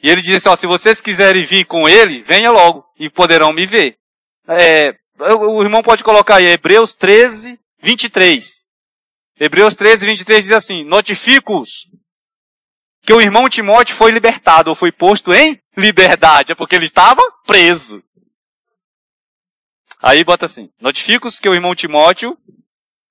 [0.00, 3.52] E ele diz assim, ó, se vocês quiserem vir com ele, venha logo e poderão
[3.52, 3.96] me ver.
[4.46, 8.64] É, o irmão pode colocar aí, Hebreus 13, 23.
[9.40, 11.88] Hebreus 13, 23 diz assim, notifico-os
[13.02, 17.22] que o irmão Timóteo foi libertado, ou foi posto em liberdade, é porque ele estava
[17.46, 18.02] preso.
[20.00, 22.38] Aí bota assim, notifico-os que o irmão Timóteo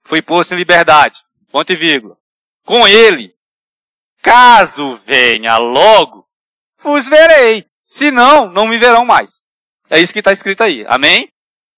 [0.06, 1.20] foi posto em liberdade,
[1.52, 2.18] ponto e vírgula
[2.68, 3.34] com ele.
[4.22, 6.28] Caso venha logo,
[6.80, 7.66] vos verei.
[7.82, 9.42] Se não, não me verão mais.
[9.90, 10.86] É isso que está escrito aí.
[10.90, 11.30] Amém?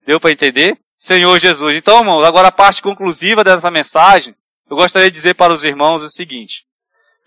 [0.03, 0.79] Deu para entender?
[0.97, 1.75] Senhor Jesus.
[1.75, 4.35] Então, irmãos, agora a parte conclusiva dessa mensagem,
[4.67, 6.65] eu gostaria de dizer para os irmãos o seguinte.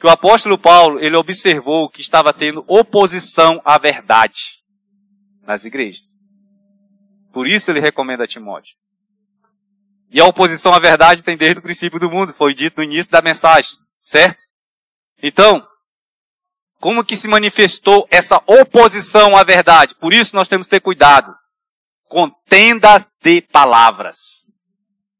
[0.00, 4.58] Que o apóstolo Paulo, ele observou que estava tendo oposição à verdade
[5.46, 6.16] nas igrejas.
[7.32, 8.74] Por isso ele recomenda a Timóteo.
[10.12, 13.10] E a oposição à verdade tem desde o princípio do mundo, foi dito no início
[13.10, 14.44] da mensagem, certo?
[15.22, 15.66] Então,
[16.78, 19.94] como que se manifestou essa oposição à verdade?
[19.94, 21.34] Por isso nós temos que ter cuidado.
[22.08, 24.50] Contendas de palavras.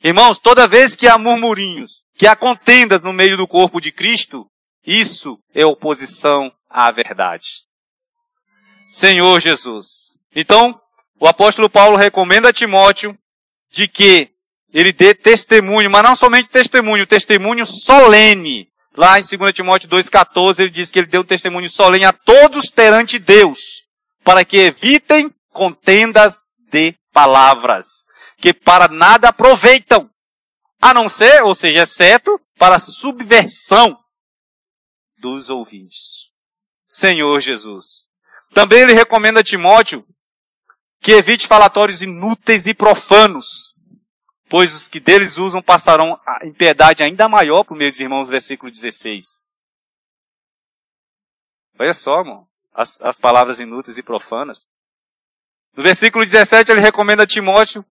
[0.05, 4.47] Irmãos, toda vez que há murmurinhos, que há contendas no meio do corpo de Cristo,
[4.85, 7.63] isso é oposição à verdade.
[8.91, 10.19] Senhor Jesus.
[10.35, 10.79] Então,
[11.19, 13.17] o apóstolo Paulo recomenda a Timóteo
[13.71, 14.32] de que
[14.73, 18.69] ele dê testemunho, mas não somente testemunho, testemunho solene.
[18.97, 23.19] Lá em 2 Timóteo 2,14 ele diz que ele deu testemunho solene a todos perante
[23.19, 23.83] Deus,
[24.23, 28.07] para que evitem contendas de palavras,
[28.39, 30.11] que para nada aproveitam,
[30.81, 33.97] a não ser, ou seja, exceto para subversão
[35.19, 36.33] dos ouvintes.
[36.87, 38.09] Senhor Jesus.
[38.53, 40.05] Também ele recomenda a Timóteo
[41.01, 43.72] que evite falatórios inúteis e profanos,
[44.53, 48.71] pois os que deles usam passarão em piedade ainda maior o meio dos irmãos, versículo
[48.71, 49.43] 16.
[51.79, 54.69] Olha só, irmão, as, as palavras inúteis e profanas.
[55.75, 57.83] No versículo 17 ele recomenda a Timóteo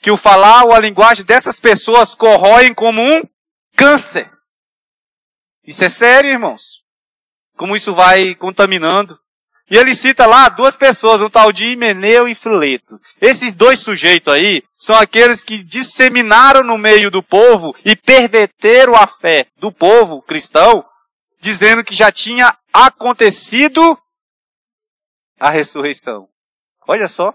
[0.00, 3.28] que o falar ou a linguagem dessas pessoas corroem como um
[3.74, 4.30] câncer.
[5.64, 6.84] Isso é sério, irmãos.
[7.56, 9.20] Como isso vai contaminando
[9.68, 13.00] e ele cita lá duas pessoas, um tal de Himeneu e Fileto.
[13.20, 19.06] Esses dois sujeitos aí são aqueles que disseminaram no meio do povo e perverteram a
[19.06, 20.84] fé do povo cristão,
[21.40, 23.98] dizendo que já tinha acontecido
[25.40, 26.28] a ressurreição.
[26.86, 27.34] Olha só.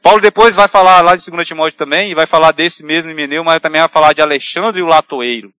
[0.00, 3.44] Paulo depois vai falar lá de 2 Timóteo também, e vai falar desse mesmo Himeneu,
[3.44, 5.52] mas também vai falar de Alexandre o Latoeiro,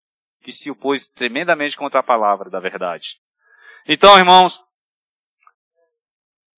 [0.43, 3.22] que se opôs tremendamente contra a palavra da verdade.
[3.87, 4.63] Então, irmãos,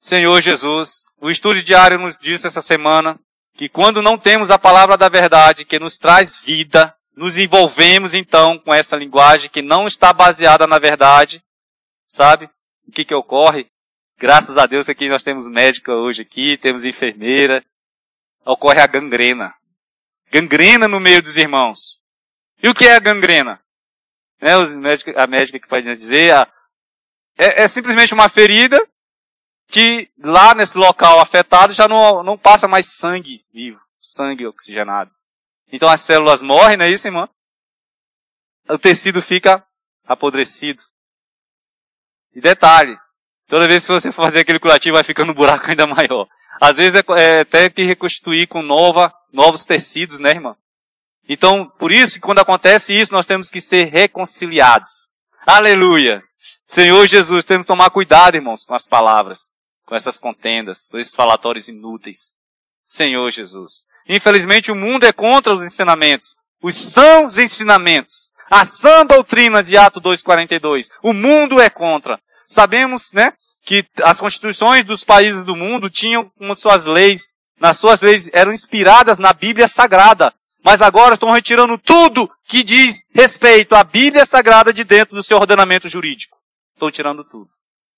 [0.01, 3.19] Senhor Jesus, o estudo diário nos disse essa semana
[3.55, 8.59] que quando não temos a palavra da verdade que nos traz vida, nos envolvemos então
[8.59, 11.43] com essa linguagem que não está baseada na verdade,
[12.07, 12.51] sabe?
[12.87, 13.67] O que que ocorre?
[14.19, 17.65] Graças a Deus aqui nós temos médica hoje aqui, temos enfermeira.
[18.45, 19.55] Ocorre a gangrena.
[20.31, 22.03] Gangrena no meio dos irmãos.
[22.63, 23.59] E o que é a gangrena?
[24.41, 26.47] Né, os médicos, a médica que pode dizer, a,
[27.37, 28.81] é, é simplesmente uma ferida
[29.69, 35.11] que lá nesse local afetado já não, não passa mais sangue vivo, sangue oxigenado.
[35.73, 37.29] Então as células morrem, não é isso, irmã?
[38.69, 39.65] O tecido fica
[40.07, 40.83] apodrecido.
[42.35, 42.97] E detalhe,
[43.47, 46.29] toda vez que você for fazer aquele curativo vai ficando um buraco ainda maior.
[46.61, 50.57] Às vezes é, é até que reconstituir com nova, novos tecidos, né, irmã?
[51.29, 55.11] Então, por isso que quando acontece isso, nós temos que ser reconciliados.
[55.47, 56.23] Aleluia!
[56.67, 59.53] Senhor Jesus, temos que tomar cuidado, irmãos, com as palavras,
[59.87, 62.35] com essas contendas, com esses falatórios inúteis.
[62.85, 63.85] Senhor Jesus.
[64.09, 66.37] Infelizmente o mundo é contra os ensinamentos.
[66.63, 68.31] Os sãos ensinamentos.
[68.51, 70.89] A sã doutrina de Ato 2,42.
[71.03, 72.21] O mundo é contra.
[72.49, 73.33] Sabemos, né,
[73.65, 78.53] que as constituições dos países do mundo tinham como suas leis, nas suas leis eram
[78.53, 80.33] inspiradas na Bíblia Sagrada.
[80.63, 85.37] Mas agora estão retirando tudo que diz respeito à Bíblia Sagrada de dentro do seu
[85.39, 86.37] ordenamento jurídico.
[86.75, 87.49] Estou tirando tudo.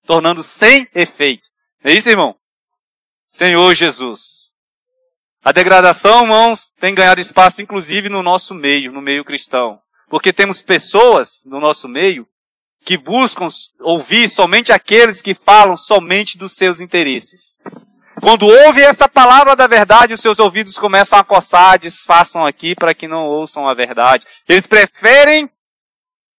[0.07, 1.47] Tornando sem efeito.
[1.83, 2.37] É isso, irmão?
[3.27, 4.53] Senhor Jesus.
[5.45, 9.81] A degradação, irmãos, tem ganhado espaço, inclusive, no nosso meio, no meio cristão.
[10.09, 12.27] Porque temos pessoas no nosso meio
[12.85, 13.49] que buscam
[13.81, 17.61] ouvir somente aqueles que falam somente dos seus interesses.
[18.21, 22.95] Quando ouve essa palavra da verdade, os seus ouvidos começam a coçar, disfarçam aqui para
[22.95, 24.25] que não ouçam a verdade.
[24.49, 25.51] Eles preferem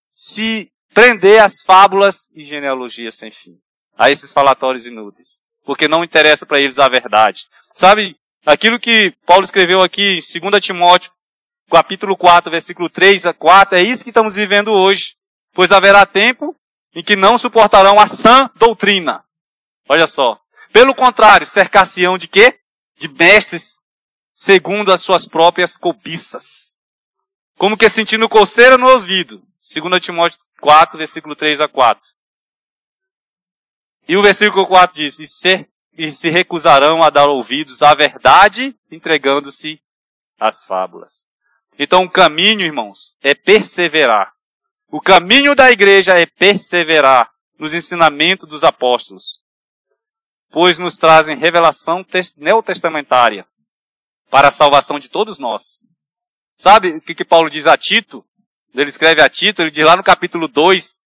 [0.08, 3.60] se prender às fábulas e genealogias sem fim,
[3.95, 7.45] a esses falatórios inúteis, porque não interessa para eles a verdade.
[7.76, 11.12] Sabe, aquilo que Paulo escreveu aqui em 2 Timóteo,
[11.70, 15.16] capítulo 4, versículo 3 a 4, é isso que estamos vivendo hoje
[15.54, 16.56] pois haverá tempo
[16.93, 19.24] em que não suportarão a sã doutrina.
[19.89, 20.39] Olha só.
[20.72, 22.60] Pelo contrário, cercar-se-ão de quê?
[22.95, 23.80] De mestres
[24.36, 26.76] segundo as suas próprias cobiças.
[27.58, 29.41] Como que sentindo coceira no ouvido.
[29.74, 32.01] 2 Timóteo 4, versículo 3 a 4.
[34.08, 38.76] E o versículo 4 diz, e se, e se recusarão a dar ouvidos à verdade,
[38.89, 39.82] entregando-se
[40.39, 41.28] às fábulas.
[41.78, 44.34] Então o caminho, irmãos, é perseverar.
[44.89, 47.30] O caminho da igreja é perseverar
[47.60, 49.43] nos ensinamentos dos apóstolos,
[50.49, 52.05] pois nos trazem revelação
[52.38, 53.45] neotestamentária
[54.30, 55.86] para a salvação de todos nós.
[56.53, 58.26] Sabe o que, que Paulo diz a Tito?
[58.78, 60.99] Ele escreve a Tito, ele diz lá no capítulo 2,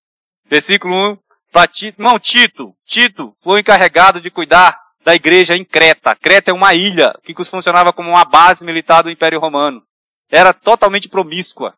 [0.50, 1.18] versículo 1,
[1.54, 6.14] para Tito, não, Tito, Tito foi encarregado de cuidar da igreja em Creta.
[6.14, 9.82] Creta é uma ilha que funcionava como uma base militar do Império Romano.
[10.30, 11.74] Era totalmente promíscua,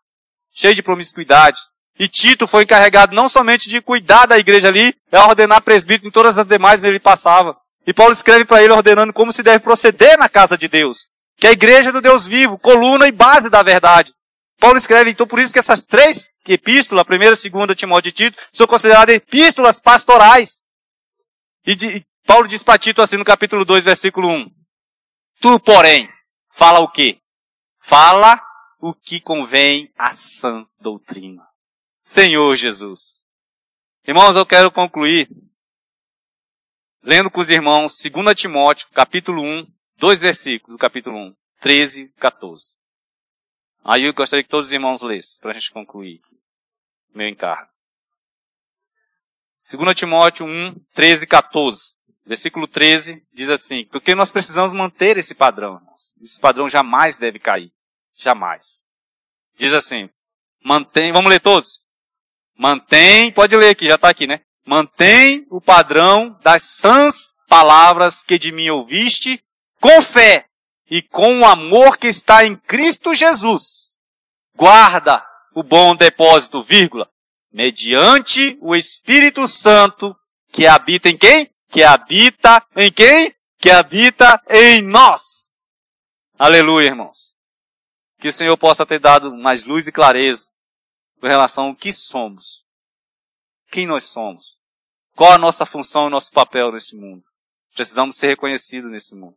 [0.51, 1.59] cheia de promiscuidade.
[1.99, 6.11] E Tito foi encarregado não somente de cuidar da igreja ali, é ordenar presbítero em
[6.11, 7.55] todas as demais ele passava.
[7.85, 11.45] E Paulo escreve para ele ordenando como se deve proceder na casa de Deus, que
[11.45, 14.11] é a igreja do Deus vivo, coluna e base da verdade.
[14.60, 18.14] Paulo escreve, então, por isso que essas três epístolas, a primeira, a segunda, Timóteo e
[18.14, 20.64] Tito, são consideradas epístolas pastorais.
[21.66, 24.49] E, de, Paulo diz para Tito assim no capítulo 2, versículo 1.
[25.41, 26.10] Tu, porém,
[26.51, 27.20] fala o quê?
[27.80, 28.41] Fala
[28.80, 31.43] o que convém à sã doutrina.
[32.01, 33.22] Senhor Jesus.
[34.06, 35.30] Irmãos, eu quero concluir
[37.01, 42.10] lendo com os irmãos 2 Timóteo, capítulo 1, dois versículos do capítulo 1, 13 e
[42.20, 42.76] 14.
[43.84, 46.38] Aí eu gostaria que todos os irmãos lessem, para a gente concluir aqui,
[47.13, 47.69] meu encargo.
[49.71, 51.95] 2 Timóteo 1, 13 e 14.
[52.25, 56.13] Versículo 13 diz assim, porque nós precisamos manter esse padrão, irmãos.
[56.21, 57.71] Esse padrão jamais deve cair.
[58.15, 58.88] Jamais.
[59.55, 60.09] Diz assim,
[60.63, 61.81] mantém, vamos ler todos?
[62.57, 64.41] Mantém, pode ler aqui, já está aqui, né?
[64.65, 69.43] Mantém o padrão das sãs palavras que de mim ouviste,
[69.81, 70.47] com fé
[70.93, 73.97] e com o amor que está em Cristo Jesus.
[74.55, 75.25] Guarda
[75.55, 77.09] o bom depósito, vírgula,
[77.51, 80.15] mediante o Espírito Santo
[80.51, 81.51] que habita em quem?
[81.71, 83.35] Que habita em quem?
[83.57, 85.67] Que habita em nós.
[86.37, 87.35] Aleluia, irmãos.
[88.19, 90.47] Que o Senhor possa ter dado mais luz e clareza
[91.19, 92.67] com relação ao que somos.
[93.71, 94.59] Quem nós somos.
[95.15, 97.23] Qual a nossa função e nosso papel nesse mundo.
[97.73, 99.35] Precisamos ser reconhecidos nesse mundo.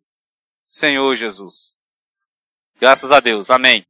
[0.67, 1.79] Senhor Jesus.
[2.79, 3.51] Graças a Deus.
[3.51, 3.87] Amém.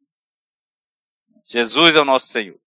[1.45, 2.59] Jesus é o nosso Senhor.